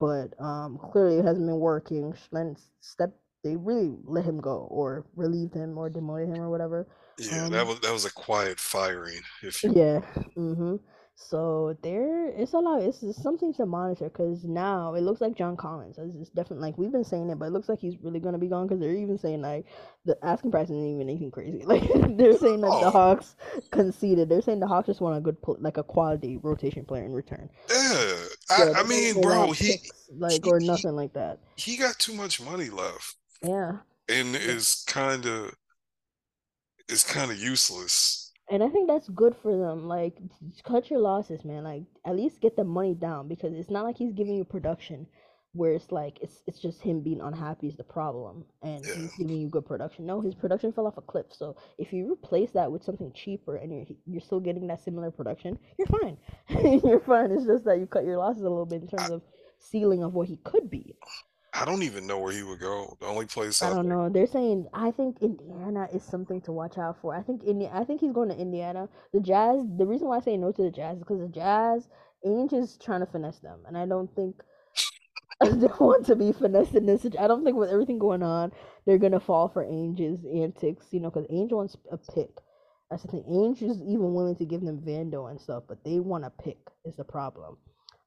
[0.00, 2.14] But um, clearly it hasn't been working.
[2.14, 3.18] Schlenk stepped.
[3.44, 6.88] They really let him go, or relieved him, or demoted him, or whatever.
[7.18, 9.20] Yeah, that Um, was that was a quiet firing.
[9.42, 10.00] If you yeah.
[10.36, 10.76] Mm-hmm.
[11.16, 12.82] So there, it's a lot.
[12.82, 15.96] It's, it's something to monitor because now it looks like John Collins.
[15.96, 18.38] It's it's definitely like we've been saying it, but it looks like he's really gonna
[18.38, 19.64] be gone because they're even saying like
[20.04, 21.62] the asking price isn't even anything crazy.
[21.66, 21.84] Like
[22.16, 22.90] they're saying that the Oh.
[22.90, 23.36] Hawks
[23.70, 24.28] conceded.
[24.28, 27.48] They're saying the Hawks just want a good like a quality rotation player in return.
[27.70, 28.16] yeah,
[28.58, 29.76] Yeah, I, I mean, bro, he
[30.10, 31.38] like he or he nothing like that.
[31.54, 33.14] he got too much money left,
[33.44, 33.78] Yeah.
[34.08, 35.54] and is kind of
[36.88, 38.32] is kind of useless.
[38.50, 39.88] And I think that's good for them.
[39.88, 40.18] Like,
[40.64, 41.64] cut your losses, man.
[41.64, 45.06] Like, at least get the money down because it's not like he's giving you production
[45.54, 49.14] where it's like it's it's just him being unhappy is the problem, and Yeah, he's
[49.14, 50.04] giving you good production.
[50.04, 51.26] No, his production fell off a cliff.
[51.30, 55.10] So if you replace that with something cheaper and you're you're still getting that similar
[55.12, 56.18] production, you're fine.
[56.84, 57.30] you're fine.
[57.30, 59.22] It's just that you cut your losses a little bit in terms of
[59.58, 60.96] ceiling of what he could be.
[61.54, 62.96] I don't even know where he would go.
[63.00, 64.08] The only place I I don't think, know.
[64.08, 67.14] They're saying I think Indiana is something to watch out for.
[67.16, 68.88] I think Indi- I think he's going to Indiana.
[69.12, 69.64] The Jazz.
[69.78, 71.88] The reason why I say no to the Jazz is because the Jazz
[72.24, 74.42] Ainge is trying to finesse them, and I don't think
[75.42, 77.06] they want to be finessed in this.
[77.18, 78.52] I don't think with everything going on,
[78.86, 80.88] they're gonna fall for Ainge's antics.
[80.92, 82.30] You know, because Ainge wants a pick.
[82.90, 83.24] That's the thing.
[83.28, 86.58] Ainge is even willing to give them Vando and stuff, but they want a pick.
[86.84, 87.58] Is the problem.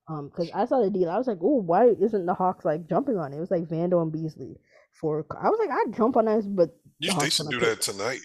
[0.09, 2.87] Um, because I saw the deal, I was like, oh, why isn't the Hawks like
[2.87, 3.37] jumping on it?
[3.37, 4.57] It was like Vando and Beasley
[4.93, 5.25] for.
[5.41, 7.59] I was like, I'd jump on that," but you, the they Hawks should want to
[7.59, 7.69] do pick.
[7.69, 8.19] that tonight.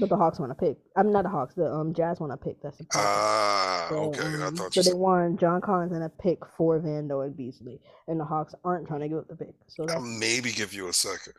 [0.00, 0.78] But the Hawks want to pick.
[0.96, 1.54] I'm not the Hawks.
[1.54, 2.60] The um Jazz want to pick.
[2.62, 3.22] That's the problem.
[3.40, 4.22] Ah, So okay.
[4.42, 7.36] I um, thought so you they want John Collins and a pick for Vando and
[7.36, 9.54] Beasley, and the Hawks aren't trying to give up the pick.
[9.68, 11.34] So I'll maybe give you a second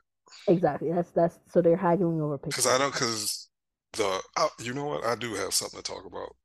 [0.47, 2.91] exactly that's that's so they're haggling over picks because I know now.
[2.91, 3.50] because
[3.93, 6.36] the uh, you know what I do have something to talk about.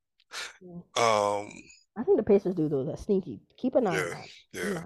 [0.60, 0.80] Yeah.
[0.96, 1.50] Um,
[1.96, 2.84] I think the Pacers do though.
[2.84, 3.40] That's sneaky.
[3.56, 4.82] Keep an eye yeah, an yeah.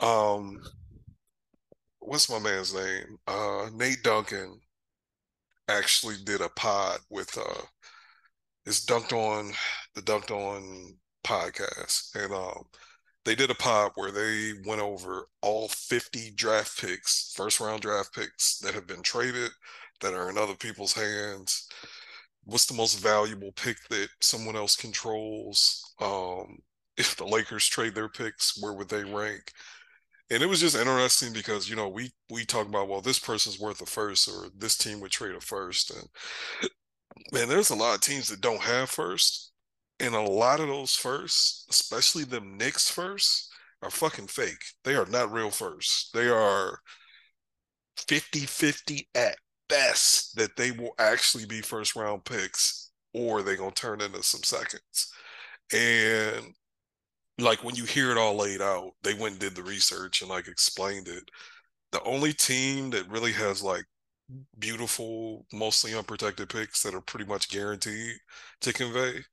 [0.00, 0.36] on.
[0.36, 0.62] Um,
[1.98, 3.18] what's my man's name?
[3.26, 4.60] Uh, Nate Duncan
[5.68, 7.62] actually did a pod with uh,
[8.66, 9.50] it's Dunked On,
[9.94, 12.64] the Dunked On podcast, and um,
[13.24, 18.14] they did a pod where they went over all 50 draft picks, first round draft
[18.14, 19.50] picks that have been traded,
[20.00, 21.68] that are in other people's hands.
[22.44, 25.87] What's the most valuable pick that someone else controls?
[26.00, 26.58] Um,
[26.96, 29.52] if the Lakers trade their picks, where would they rank?
[30.30, 33.58] And it was just interesting because you know we we talk about well this person's
[33.60, 35.90] worth a first or this team would trade a first.
[35.90, 36.08] And
[37.32, 39.52] man there's a lot of teams that don't have first.
[40.00, 43.50] And a lot of those firsts especially them Knicks first
[43.82, 44.62] are fucking fake.
[44.84, 46.80] They are not real first they are
[47.96, 49.36] 50-50 at
[49.68, 54.42] best that they will actually be first round picks or they're gonna turn into some
[54.42, 55.12] seconds
[55.72, 56.54] and
[57.38, 60.30] like when you hear it all laid out, they went and did the research and
[60.30, 61.24] like explained it.
[61.92, 63.84] The only team that really has like
[64.58, 68.16] beautiful, mostly unprotected picks that are pretty much guaranteed
[68.62, 69.24] to convey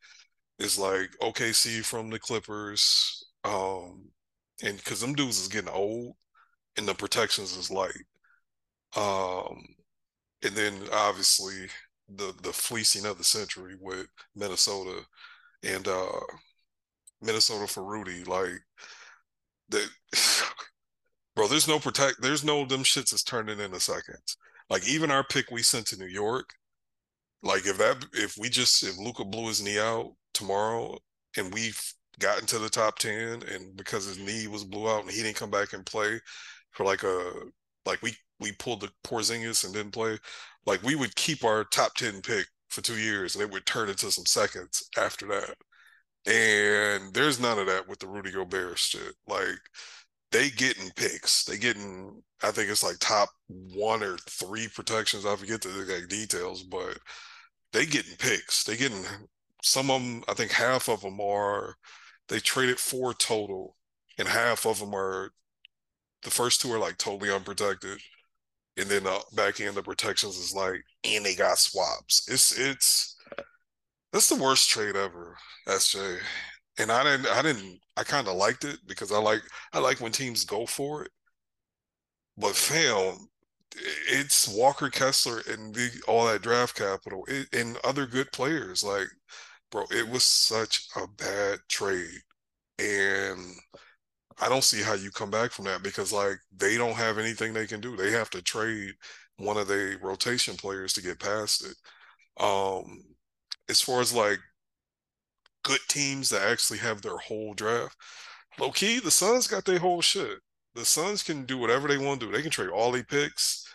[0.60, 3.26] is like OKC from the Clippers.
[3.46, 4.10] Um,
[4.64, 6.16] and because them dudes is getting old
[6.78, 8.06] and the protections is light.
[8.96, 9.66] Um,
[10.44, 11.68] and then obviously
[12.10, 15.06] the the fleecing of the century with Minnesota
[15.64, 16.20] and uh
[17.22, 18.24] Minnesota for Rudy.
[18.24, 18.62] Like
[19.70, 19.90] that
[21.36, 24.38] bro, there's no protect there's no them shits is turning into seconds.
[24.70, 26.50] Like even our pick we sent to New York,
[27.44, 30.98] like if that if we just if Luka blew his knee out tomorrow
[31.38, 31.82] and we've
[32.20, 35.36] gotten to the top ten and because his knee was blew out and he didn't
[35.36, 36.20] come back and play
[36.72, 37.32] for like a
[37.86, 40.18] like we we pulled the Porzingis and didn't play,
[40.66, 43.90] like we would keep our top ten pick for two years and it would turn
[43.90, 45.56] into some seconds after that.
[46.28, 49.14] And there's none of that with the Rudy Gobert shit.
[49.28, 49.60] Like
[50.32, 51.44] they getting picks.
[51.46, 55.26] They getting I think it's like top one or three protections.
[55.26, 56.98] I forget the like, details, but
[57.74, 58.64] they getting picks.
[58.64, 59.06] They getting
[59.64, 60.24] some of them.
[60.28, 61.76] I think half of them are.
[62.30, 63.78] They traded four total,
[64.18, 65.32] and half of them are.
[66.24, 68.00] The first two are like totally unprotected,
[68.78, 72.28] and then the back end the protections is like, and they got swaps.
[72.30, 73.16] It's it's
[74.12, 76.20] that's the worst trade ever, SJ.
[76.80, 79.42] And I didn't I didn't I kind of liked it because I like
[79.74, 81.12] I like when teams go for it.
[82.38, 83.28] But fam,
[84.08, 88.84] it's Walker Kessler and the, all that draft capital it, and other good players.
[88.84, 89.08] Like,
[89.72, 92.22] bro, it was such a bad trade,
[92.80, 93.56] and
[94.40, 97.54] I don't see how you come back from that because like they don't have anything
[97.54, 97.96] they can do.
[97.96, 98.94] They have to trade
[99.38, 101.76] one of their rotation players to get past it.
[102.44, 103.04] Um,
[103.70, 104.40] as far as like
[105.64, 107.96] good teams that actually have their whole draft,
[108.60, 110.40] low key, the Suns got their whole shit.
[110.76, 112.32] The Suns can do whatever they want to do.
[112.32, 113.66] They can trade all their picks.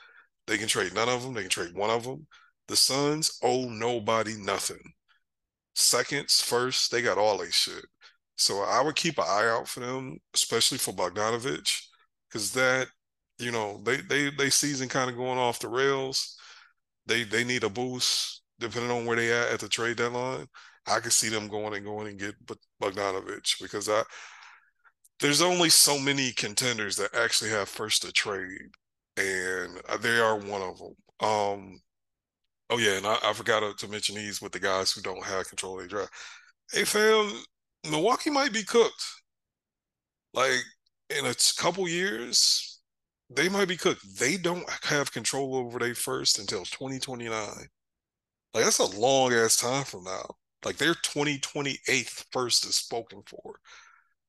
[0.46, 1.34] They can trade none of them.
[1.34, 2.26] They can trade one of them.
[2.68, 4.82] The Suns owe nobody nothing.
[5.74, 7.84] Seconds, first, they got all their shit.
[8.40, 11.82] So I would keep an eye out for them, especially for Bogdanovich,
[12.28, 12.88] because that,
[13.38, 16.38] you know, they they they season kind of going off the rails.
[17.06, 20.46] They they need a boost depending on where they at at the trade deadline.
[20.86, 22.34] I could see them going and going and get
[22.82, 24.04] Bogdanovich because I
[25.20, 28.70] there's only so many contenders that actually have first to trade,
[29.16, 30.94] and they are one of them.
[31.20, 31.80] Um,
[32.70, 35.48] oh yeah, and I, I forgot to mention these with the guys who don't have
[35.48, 36.12] control of their draft.
[36.72, 37.32] Hey fam,
[37.88, 39.04] Milwaukee might be cooked.
[40.34, 40.60] Like
[41.10, 42.80] in a couple years,
[43.28, 44.18] they might be cooked.
[44.18, 47.68] They don't have control over their first until 2029.
[48.54, 50.34] Like that's a long ass time from now.
[50.64, 53.60] Like their 2028 first is spoken for.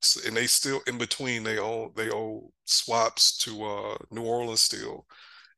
[0.02, 4.62] So, and they still in between they owe they owe swaps to uh New Orleans
[4.62, 5.06] still.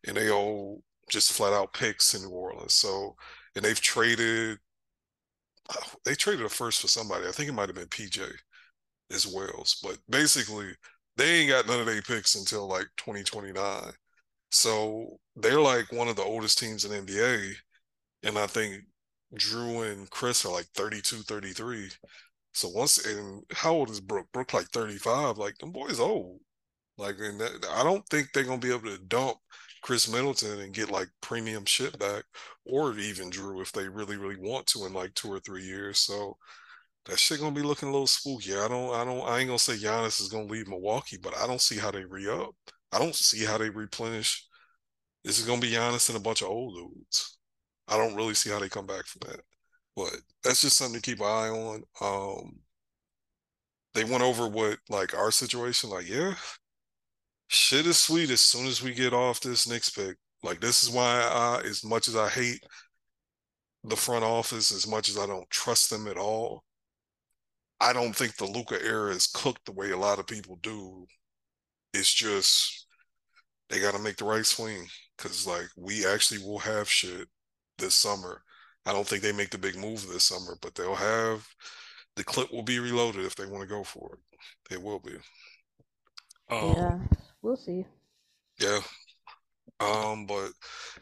[0.07, 2.73] And they owe just flat out picks in New Orleans.
[2.73, 3.15] So
[3.55, 4.59] and they've traded
[6.05, 7.27] they traded a first for somebody.
[7.27, 8.21] I think it might have been PJ
[9.11, 9.65] as well.
[9.83, 10.71] But basically,
[11.17, 13.91] they ain't got none of their picks until like 2029.
[14.51, 17.55] So they're like one of the oldest teams in NBA.
[18.23, 18.83] And I think
[19.35, 21.89] Jrue and Khris are like 32, 33.
[22.53, 24.27] So once and how old is Brook?
[24.33, 25.37] Brook like 35.
[25.37, 26.39] Like them boys old.
[26.97, 29.37] Like and that, I don't think they're gonna be able to dump
[29.83, 32.23] Khris Middleton and get like premium shit back,
[32.65, 35.99] or even Jrue if they really, really want to in like two or three years.
[35.99, 36.37] So
[37.05, 38.53] that shit gonna be looking a little spooky.
[38.55, 41.47] I don't, I don't, I ain't gonna say Giannis is gonna leave Milwaukee, but I
[41.47, 42.55] don't see how they re up.
[42.93, 44.47] I don't see how they replenish.
[45.23, 47.37] This is gonna be Giannis and a bunch of old dudes.
[47.87, 49.41] I don't really see how they come back from that.
[49.95, 50.13] But
[50.43, 51.83] that's just something to keep an eye on.
[52.01, 52.59] Um,
[53.93, 56.35] they went over what like our situation, like, yeah,
[57.53, 60.17] shit is sweet as soon as we get off this next pick.
[60.41, 62.63] Like this is why I, as much as I hate
[63.83, 66.63] the front office, as much as I don't trust them at all,
[67.79, 71.05] I don't think the Luka era is cooked the way a lot of people do.
[71.93, 72.87] It's just
[73.69, 74.87] they got to make the right swing
[75.17, 77.27] because like we actually will have shit
[77.77, 78.41] this summer.
[78.85, 81.47] I don't think they make the big move this summer, but they'll have
[82.15, 84.73] the clip will be reloaded if they want to go for it.
[84.73, 85.13] It will be.
[86.49, 86.99] Um, yeah,
[87.43, 87.85] we'll see.
[88.59, 88.79] Yeah.
[89.79, 90.51] Um, but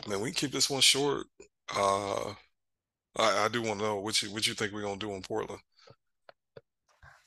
[0.08, 1.28] man, we can keep this one short.
[1.76, 2.34] Uh,
[3.18, 5.22] I, I do want to know what you what you think we're gonna do in
[5.22, 5.62] Portland.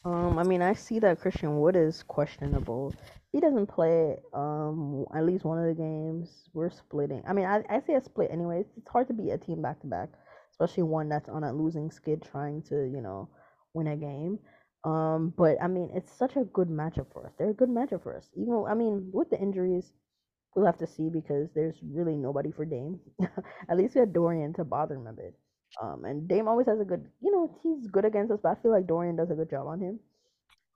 [0.04, 2.94] Um, I mean, I see that Christian Wood is questionable.
[3.32, 6.48] He doesn't play um at least one of the games.
[6.52, 7.22] We're splitting.
[7.26, 8.66] I mean, I I say a split anyways.
[8.76, 10.10] It's hard to beat a team back to back,
[10.52, 13.28] especially one that's on a losing skid trying to you know
[13.72, 14.38] win a game.
[14.84, 17.32] Um, but I mean, it's such a good matchup for us.
[17.38, 18.28] They're a good matchup for us.
[18.36, 19.92] Even I mean, with the injuries,
[20.54, 23.00] we'll have to see because there's really nobody for Dame.
[23.68, 25.34] At least we had Dorian to bother him a bit.
[25.82, 28.62] Um, and Dame always has a good, you know, he's good against us, but I
[28.62, 29.98] feel like Dorian does a good job on him.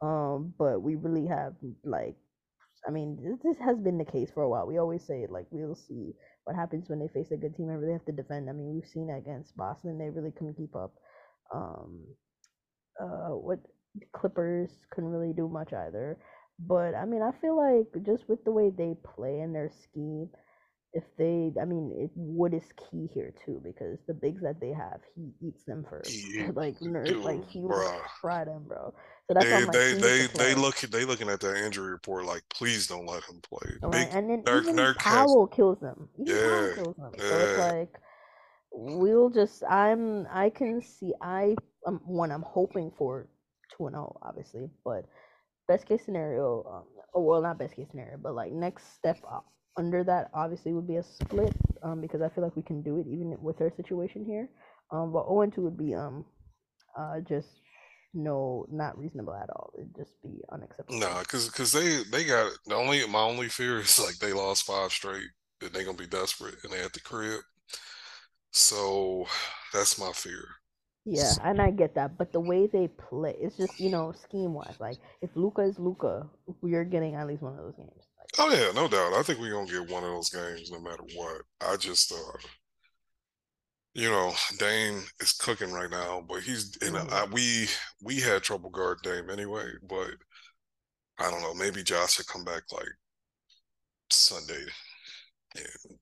[0.01, 1.55] Um, but we really have
[1.85, 2.17] like
[2.87, 4.67] I mean, this has been the case for a while.
[4.67, 7.81] We always say like we'll see what happens when they face a good team and
[7.81, 8.49] really have to defend.
[8.49, 10.95] I mean, we've seen that against Boston; they really couldn't keep up.
[11.55, 12.05] Um,
[13.01, 13.61] uh, what
[14.13, 16.19] Clippers couldn't really do much either.
[16.59, 20.29] But I mean, I feel like just with the way they play and their scheme,
[20.93, 24.73] if they, I mean, it, Wood is key here too because the bigs that they
[24.73, 26.29] have, he eats them first.
[26.35, 27.85] He, like, dude, like he will
[28.21, 28.95] fry them, bro.
[29.29, 32.43] So that's why They they they they looking they looking at that injury report like
[32.51, 33.79] please don't let him play.
[33.83, 36.09] Right, Big and then Dirk even has Powell kills them.
[36.19, 37.21] Even Powell Yeah, kills them.
[37.29, 37.57] So it's yeah.
[37.57, 37.91] like
[38.73, 39.63] we'll just.
[39.65, 40.27] I'm.
[40.31, 41.13] I can see.
[41.23, 41.57] I.
[41.87, 42.31] Um, one.
[42.33, 43.29] I'm hoping for
[43.79, 45.05] two and zero, obviously, but
[45.67, 46.65] best case scenario.
[46.71, 50.73] Um, oh, well, not best case scenario, but like next step up under that obviously
[50.73, 51.55] would be a split.
[51.83, 54.49] Um, because I feel like we can do it even with our situation here.
[54.91, 56.25] Um, but zero and two would be um,
[56.99, 57.49] uh, just
[58.15, 59.71] no, not reasonable at all.
[59.77, 60.99] It'd just be unacceptable.
[60.99, 64.65] Nah, cause cause they they got the only my only fear is like they lost
[64.65, 65.29] five straight
[65.63, 67.41] and they gonna be desperate and they at the crib.
[68.51, 69.27] So
[69.73, 70.49] that's my fear.
[71.11, 74.55] Yeah, and I get that, but the way they play, it's just you know scheme
[74.55, 74.77] wise.
[74.79, 76.29] Like if Luka is Luka,
[76.61, 78.07] we're getting at least one of those games.
[78.19, 79.13] Like, Oh yeah, no doubt.
[79.13, 81.43] I think we're gonna get one of those games no matter what.
[81.61, 82.39] I just uh
[83.95, 87.11] you know, Dame is cooking right now, but he's and Mhm.
[87.11, 87.69] I, we
[88.03, 90.11] we had trouble guard Dame anyway, but
[91.19, 92.89] I don't know, maybe Josh should come back like
[94.11, 94.67] Sunday.
[95.57, 95.99] And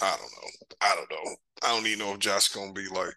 [0.00, 0.76] I don't know.
[0.82, 1.36] I don't know.
[1.62, 3.14] I don't even know if Josh gonna be like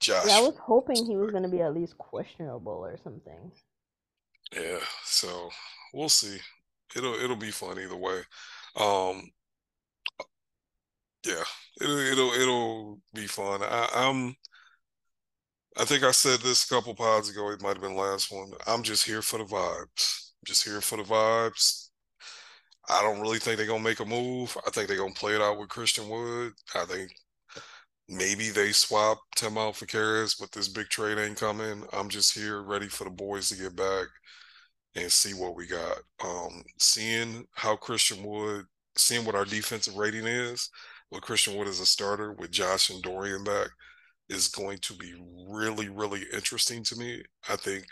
[0.00, 0.26] Josh.
[0.28, 3.52] yeah, I was hoping he was gonna be at least questionable or something.
[4.52, 5.50] Yeah, so
[5.92, 6.38] we'll see.
[6.96, 8.20] It'll it'll be fun either way.
[8.76, 9.30] Um,
[11.26, 11.44] yeah,
[11.80, 13.62] it'll it'll it'll be fun.
[13.62, 14.36] I, I'm.
[15.76, 17.50] I think I said this a couple pods ago.
[17.50, 18.52] It might have been last one.
[18.66, 20.30] I'm just here for the vibes.
[20.44, 21.88] Just here for the vibes.
[22.88, 24.56] I don't really think they're gonna make a move.
[24.66, 26.52] I think they're gonna play it out with Christian Wood.
[26.74, 27.12] I think
[28.08, 31.84] maybe they swap Tim out for Caris, but this big trade ain't coming.
[31.92, 34.06] I'm just here ready for the boys to get back
[34.94, 35.98] and see what we got.
[36.22, 40.70] Um, seeing how Christian Wood, seeing what our defensive rating is,
[41.10, 43.68] with Christian Wood as a starter, with Josh and Dorian back,
[44.28, 45.14] is going to be
[45.48, 47.22] really, really interesting to me.
[47.48, 47.84] I think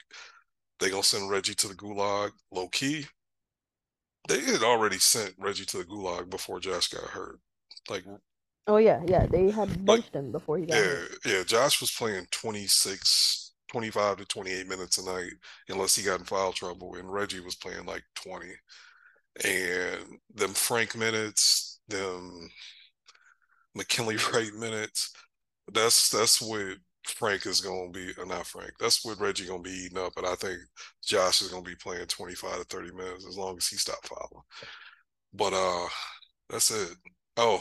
[0.78, 3.06] they're gonna send Reggie to the gulag low key.
[4.28, 7.38] They had already sent Reggie to the gulag before Josh got hurt.
[7.88, 8.04] Like
[8.66, 11.02] Oh yeah, yeah, they had benched him before he got yeah, hurt.
[11.24, 15.32] yeah, Josh was playing 26, 25 to 28 minutes a night
[15.68, 18.46] unless he got in foul trouble, and Reggie was playing like 20.
[19.44, 22.48] And them Frank minutes, them
[23.74, 25.12] McKinley Wright minutes,
[25.72, 29.70] that's that's what Frank is gonna be uh, not Frank, that's what Reggie gonna be
[29.70, 30.12] eating up.
[30.16, 30.58] And I think
[31.04, 34.44] Josh is gonna be playing 25 to 30 minutes as long as he stop fouling.
[35.34, 35.88] But uh
[36.50, 36.96] that's it.
[37.36, 37.60] Oh,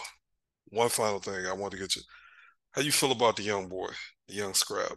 [0.72, 2.02] one final thing I want to get you.
[2.72, 3.90] How you feel about the young boy,
[4.28, 4.94] the young scrap?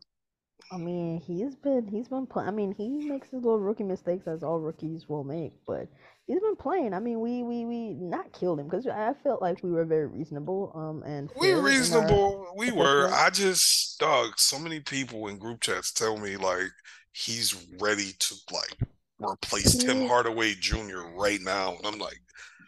[0.72, 2.48] I mean, he's been he's been playing.
[2.48, 5.88] I mean, he makes his little rookie mistakes as all rookies will make, but
[6.26, 6.94] he's been playing.
[6.94, 10.06] I mean, we we we not killed him because I felt like we were very
[10.06, 12.54] reasonable um and We in our reasonable.
[12.56, 13.08] We were.
[13.12, 14.32] I just dog.
[14.38, 16.70] So many people in group chats tell me like
[17.12, 18.76] he's ready to like
[19.18, 21.02] replace Tim He- Hardaway Jr.
[21.14, 22.20] right now, and I'm like,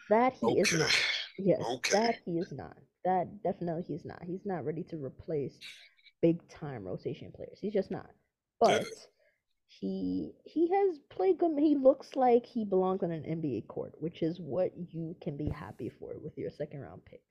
[0.09, 0.95] That he is not.
[1.39, 1.91] Yes, okay.
[1.93, 2.77] that he is not.
[3.07, 4.21] That definitely he's not.
[4.25, 5.57] He's not ready to replace
[6.21, 7.57] big time rotation players.
[7.61, 8.09] He's just not.
[8.59, 8.85] But
[9.67, 11.57] he he has played good.
[11.57, 15.47] He looks like he belongs on an NBA court, which is what you can be
[15.47, 17.21] happy for with your second round pick.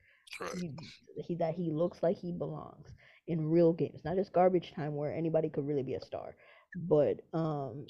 [0.59, 0.71] He,
[1.15, 2.87] he that he looks like he belongs
[3.27, 6.35] in real games, not just garbage time where anybody could really be a star,
[6.75, 7.85] but um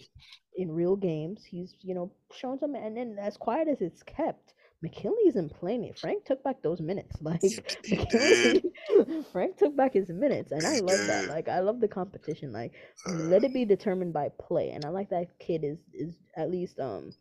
[0.57, 4.53] in real games he's you know shown some and then as quiet as it's kept.
[4.81, 5.97] McKinley isn't playing it.
[5.97, 7.17] Frank took back those minutes.
[7.21, 8.63] Like He did.
[8.67, 8.73] McKinley,
[9.31, 11.27] Frank took back his minutes, and I love that.
[11.27, 12.51] Like I love the competition.
[12.53, 12.73] Like
[13.05, 16.51] Uh, let it be determined by play, and I like that kid is is at
[16.51, 17.13] least um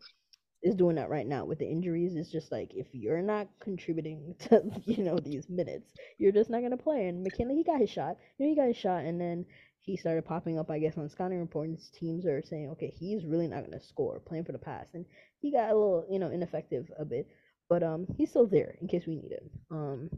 [0.63, 2.17] is doing that right now with the injuries.
[2.17, 6.63] It's just like if you're not contributing to you know these minutes, you're just not
[6.63, 7.09] gonna play.
[7.09, 8.17] And McKinley, he got his shot.
[8.39, 9.47] You know, he got his shot, and then
[9.81, 10.71] he started popping up.
[10.71, 14.45] I guess on scouting reports, teams are saying, okay, he's really not gonna score, playing
[14.45, 15.07] for the pass, and
[15.41, 17.29] he got a little you know ineffective a bit.
[17.69, 19.51] But um, he's still there in case we need him.
[19.71, 20.11] Um,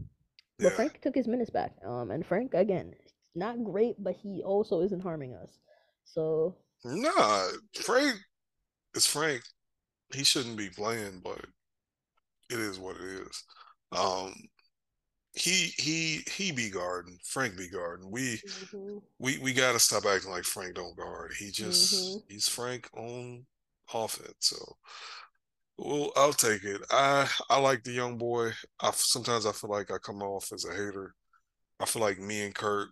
[0.58, 0.74] but.
[0.74, 1.72] Frank took his minutes back.
[1.84, 2.94] Um, and Frank again,
[3.34, 5.58] not great, but he also isn't harming us.
[6.04, 8.16] So Nah, Frank
[8.94, 9.42] is Frank.
[10.14, 11.44] He shouldn't be playing, but
[12.50, 13.44] it is what it is.
[13.92, 14.34] Um,
[15.34, 17.18] he he he be guarding.
[17.24, 18.10] Frank be guarding.
[18.10, 18.40] We
[19.18, 21.32] we we got to stop acting like Frank don't guard.
[21.38, 22.22] He just Mhm.
[22.28, 23.46] he's Frank on
[23.92, 24.34] offense.
[24.40, 24.76] So
[25.78, 26.82] Well, I'll take it.
[26.90, 28.50] I I like the young boy.
[28.80, 31.14] I sometimes I feel like I come off as a hater.
[31.78, 32.88] I feel like me and Kurt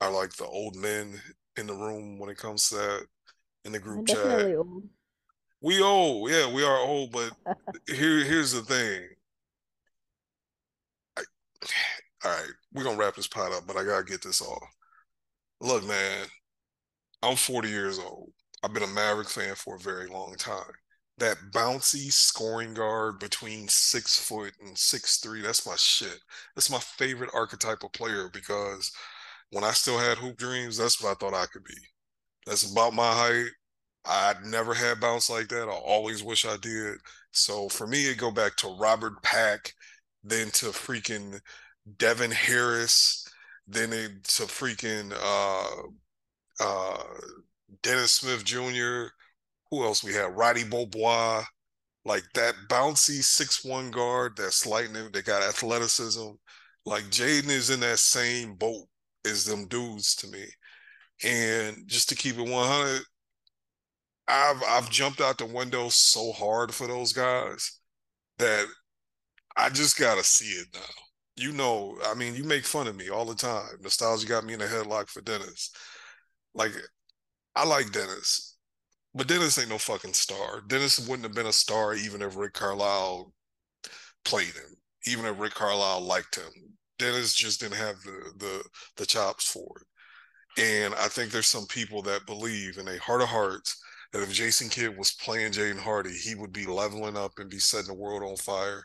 [0.00, 1.20] are like the old men
[1.56, 3.06] in the room when it comes to that
[3.64, 4.54] in the group chat.
[4.54, 4.88] Old.
[5.60, 7.32] We old, yeah, we are old, but
[7.88, 9.08] here here's the thing.
[11.16, 11.22] I,
[12.24, 14.68] all right, we're gonna wrap this pot up, but I gotta get this off.
[15.60, 16.26] Look, man,
[17.22, 18.30] I'm 40 years old.
[18.62, 20.74] I've been a Maverick fan for a very long time
[21.18, 25.42] that bouncy scoring guard between six foot and six three.
[25.42, 26.20] That's my shit.
[26.54, 28.90] That's my favorite archetype of player because
[29.50, 31.74] when I still had hoop dreams, that's what I thought I could be.
[32.46, 33.50] That's about my height.
[34.06, 35.68] I never had bounce like that.
[35.68, 36.98] I always wish I did.
[37.32, 39.72] So for me, it go back to Robert Pack,
[40.22, 41.40] then to freaking
[41.98, 43.26] Devin Harris,
[43.66, 45.82] then to freaking uh,
[46.60, 47.04] uh,
[47.82, 49.06] Dennis Smith Jr.,
[49.78, 50.36] who else we had?
[50.36, 51.44] Roddy Beaubois,
[52.04, 55.10] like that bouncy six one guard that's lightning.
[55.12, 56.30] They got athleticism.
[56.86, 58.86] Like Jaden is in that same boat
[59.26, 60.44] as them dudes to me.
[61.24, 63.02] And just to keep it 100,
[64.28, 67.78] I've I've jumped out the window so hard for those guys
[68.38, 68.66] that
[69.56, 70.80] I just gotta see it now.
[71.36, 73.68] You know, I mean, you make fun of me all the time.
[73.82, 75.70] Nostalgia got me in a headlock for Dennis.
[76.54, 76.72] Like,
[77.56, 78.53] I like Dennis.
[79.14, 80.60] But Dennis ain't no fucking star.
[80.66, 83.32] Dennis wouldn't have been a star even if Rick Carlisle
[84.24, 84.76] played him,
[85.06, 86.50] even if Rick Carlisle liked him.
[86.98, 88.64] Dennis just didn't have the the
[88.96, 89.86] the chops for it.
[90.62, 93.80] And I think there's some people that believe in a heart of hearts
[94.12, 97.58] that if Jason Kidd was playing Jaden Hardy, he would be leveling up and be
[97.58, 98.84] setting the world on fire.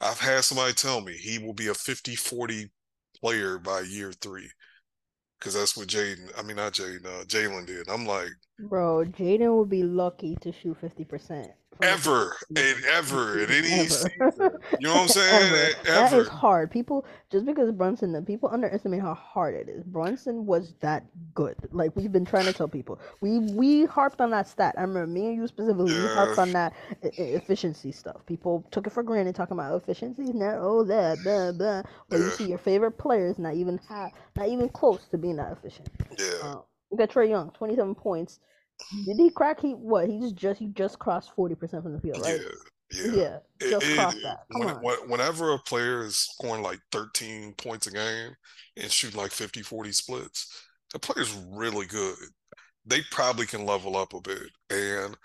[0.00, 2.70] I've had somebody tell me he will be a 50 40
[3.20, 4.50] player by year three
[5.38, 7.88] because that's what Jaden, I mean, not Jaden, uh, Jalen did.
[7.88, 11.52] I'm like, bro, Jaden would be lucky to shoot 50%
[11.82, 13.88] ever and ever at any ever.
[13.88, 14.10] season.
[14.78, 15.52] You know what I'm saying?
[15.52, 15.56] ever.
[15.56, 15.82] ever.
[15.86, 16.70] That is hard.
[16.70, 19.84] People just because Brunson, the people underestimate how hard it is.
[19.84, 21.56] Brunson was that good.
[21.72, 22.98] Like we've been trying to tell people.
[23.20, 24.74] We we harped on that stat.
[24.78, 25.92] I remember me and you specifically.
[25.92, 26.02] Yeah.
[26.02, 26.72] We harped on that
[27.02, 28.24] efficiency stuff.
[28.26, 30.32] People took it for granted, talking about efficiency.
[30.32, 31.82] Now, oh that blah blah.
[32.08, 32.24] But yeah.
[32.24, 35.88] you see your favorite players not even have, not even close to being that efficient.
[36.18, 36.50] Yeah.
[36.50, 38.38] Um, we got Trae Young, 27 points.
[39.04, 39.60] Did he crack?
[39.60, 40.08] He what?
[40.08, 42.40] He just just he just crossed forty percent from the field, right?
[42.92, 43.70] Yeah, yeah, yeah.
[43.70, 44.38] Just it, crossed it, that.
[44.52, 45.08] Come when, on.
[45.08, 48.34] Whenever a player is scoring like thirteen points a game
[48.76, 52.16] and shooting like 50, 40 splits, the player's really good.
[52.86, 54.50] They probably can level up a bit.
[54.70, 55.16] And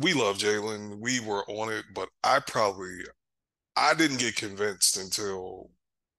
[0.00, 1.00] we love Jalen.
[1.00, 3.00] We were on it, but I probably
[3.76, 5.70] I didn't get convinced until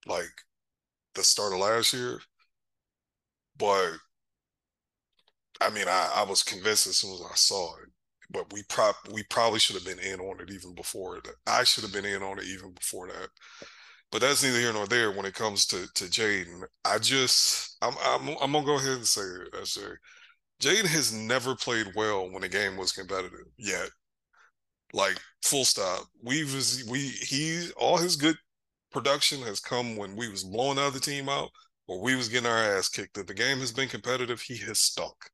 [0.06, 0.30] like
[1.14, 2.20] the start of last year.
[3.56, 3.94] But
[5.60, 7.90] I mean, I, I was convinced as soon as I saw it,
[8.30, 11.34] but we prop we probably should have been in on it even before that.
[11.46, 13.28] I should have been in on it even before that.
[14.10, 16.62] But that's neither here nor there when it comes to to Jaden.
[16.84, 19.22] I just I'm I'm I'm gonna go ahead and say.
[19.60, 19.82] I say
[20.62, 23.90] Jaden has never played well when the game was competitive yet.
[24.92, 26.04] Like full stop.
[26.22, 26.52] We've
[26.88, 28.36] we he all his good
[28.92, 31.50] production has come when we was blowing the other team out
[31.86, 33.18] or we was getting our ass kicked.
[33.18, 35.30] If the game has been competitive, he has stuck.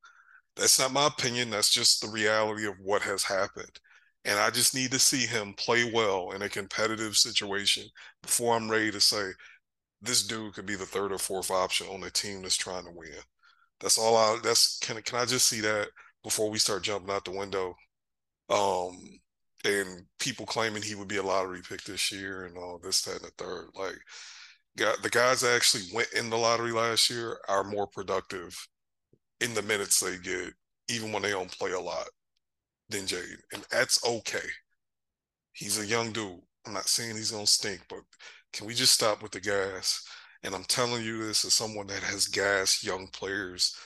[0.56, 1.50] That's not my opinion.
[1.50, 3.80] That's just the reality of what has happened.
[4.24, 7.84] And I just need to see him play well in a competitive situation
[8.22, 9.30] before I'm ready to say
[10.02, 12.90] this dude could be the third or fourth option on a team that's trying to
[12.92, 13.10] win.
[13.80, 15.88] That's all I that's can can I just see that
[16.22, 17.74] before we start jumping out the window?
[18.50, 18.98] Um
[19.64, 23.16] and people claiming he would be a lottery pick this year and all this, that,
[23.16, 23.68] and the third.
[23.74, 23.96] Like
[24.76, 28.56] the guys that actually went in the lottery last year are more productive
[29.40, 30.52] in the minutes they get,
[30.88, 32.08] even when they don't play a lot,
[32.88, 33.40] than Jaden.
[33.52, 34.46] And that's okay.
[35.52, 36.40] He's a young dude.
[36.66, 38.00] I'm not saying he's gonna stink, but
[38.52, 40.06] can we just stop with the gas?
[40.42, 43.76] And I'm telling you this as someone that has gas young players.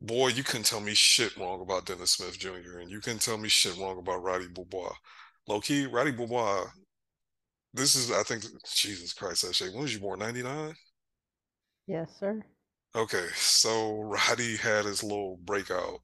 [0.00, 2.80] Boy, you couldn't tell me shit wrong about Dennis Smith Jr.
[2.80, 4.94] and you couldn't tell me shit wrong about Roddy Beaubois.
[5.46, 6.66] Low key, Roddy Beaubois,
[7.74, 9.72] this is I think Jesus Christ, that shit.
[9.72, 10.18] When was you born?
[10.18, 10.74] 99?
[11.86, 12.42] Yes, sir.
[12.94, 16.00] Okay, so Roddy had his little breakout.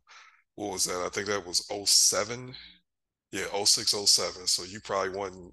[0.55, 1.05] What was that?
[1.05, 2.55] I think that was 07.
[3.31, 4.47] Yeah, 06, 07.
[4.47, 5.53] So you probably wasn't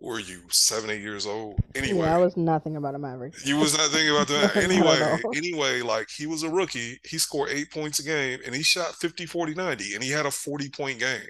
[0.00, 1.58] were you seven, eight years old?
[1.74, 2.00] Anyway.
[2.00, 3.34] Yeah, I was nothing about a Maverick.
[3.44, 4.56] You was not thinking about that.
[4.62, 7.00] anyway, anyway, like he was a rookie.
[7.04, 10.26] He scored eight points a game and he shot 50, 40, 90, and he had
[10.26, 11.20] a 40 point game.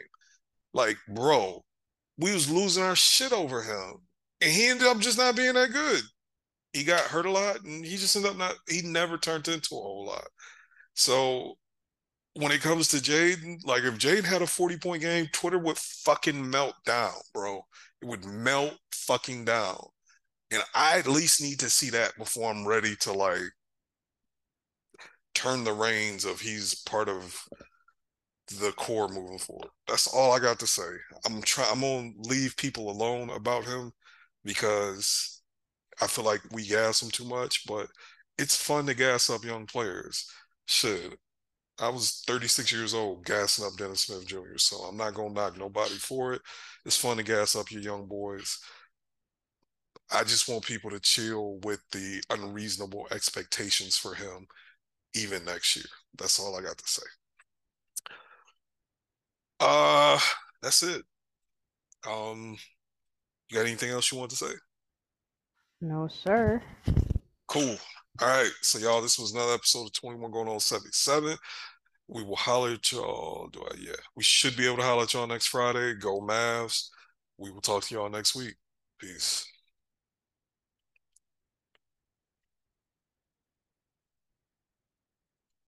[0.75, 1.65] Like, bro,
[2.19, 3.99] we was losing our shit over him.
[4.41, 6.03] And he ended up just not being that good
[6.73, 9.75] he got hurt a lot and he just ended up not he never turned into
[9.75, 10.27] a whole lot.
[10.95, 11.55] So
[12.35, 15.79] when it comes to Jaden, like if Jaden had a 40 point game, Twitter would
[15.79, 17.63] fucking melt down, bro.
[18.03, 19.79] It would melt fucking down.
[20.51, 23.43] And I at least need to see that before I'm ready to like
[25.35, 27.37] turn the reins of he's part of
[28.61, 29.69] the core moving forward.
[29.89, 30.89] That's all I got to say.
[31.25, 33.93] I'm trying I'm gonna leave people alone about him
[34.45, 35.36] because
[36.01, 37.89] I feel like we gas them too much, but
[38.39, 40.31] it's fun to gas up young players.
[40.67, 41.19] Shit.
[41.81, 45.59] I was 36 years old gassing up Dennis Smith Jr., so I'm not gonna knock
[45.59, 46.43] nobody for it.
[46.87, 48.59] It's fun to gas up your young boys.
[50.11, 54.47] I just want people to chill with the unreasonable expectations for him
[55.15, 55.87] even next year.
[56.19, 57.03] That's all I got to say.
[59.61, 60.19] Uh
[60.63, 61.05] that's it.
[62.07, 62.57] Um
[63.51, 64.53] you got anything else you want to say?
[65.81, 66.63] No, sir.
[67.49, 67.77] Cool.
[68.21, 68.51] All right.
[68.63, 71.37] So y'all, this was another episode of 21 going on 77.
[72.09, 73.49] We will holler at y'all.
[73.53, 73.93] Do I yeah.
[74.17, 75.95] We should be able to holler at y'all next Friday.
[75.95, 76.89] Go Mavs.
[77.39, 78.55] We will talk to y'all next week.
[78.99, 79.47] Peace.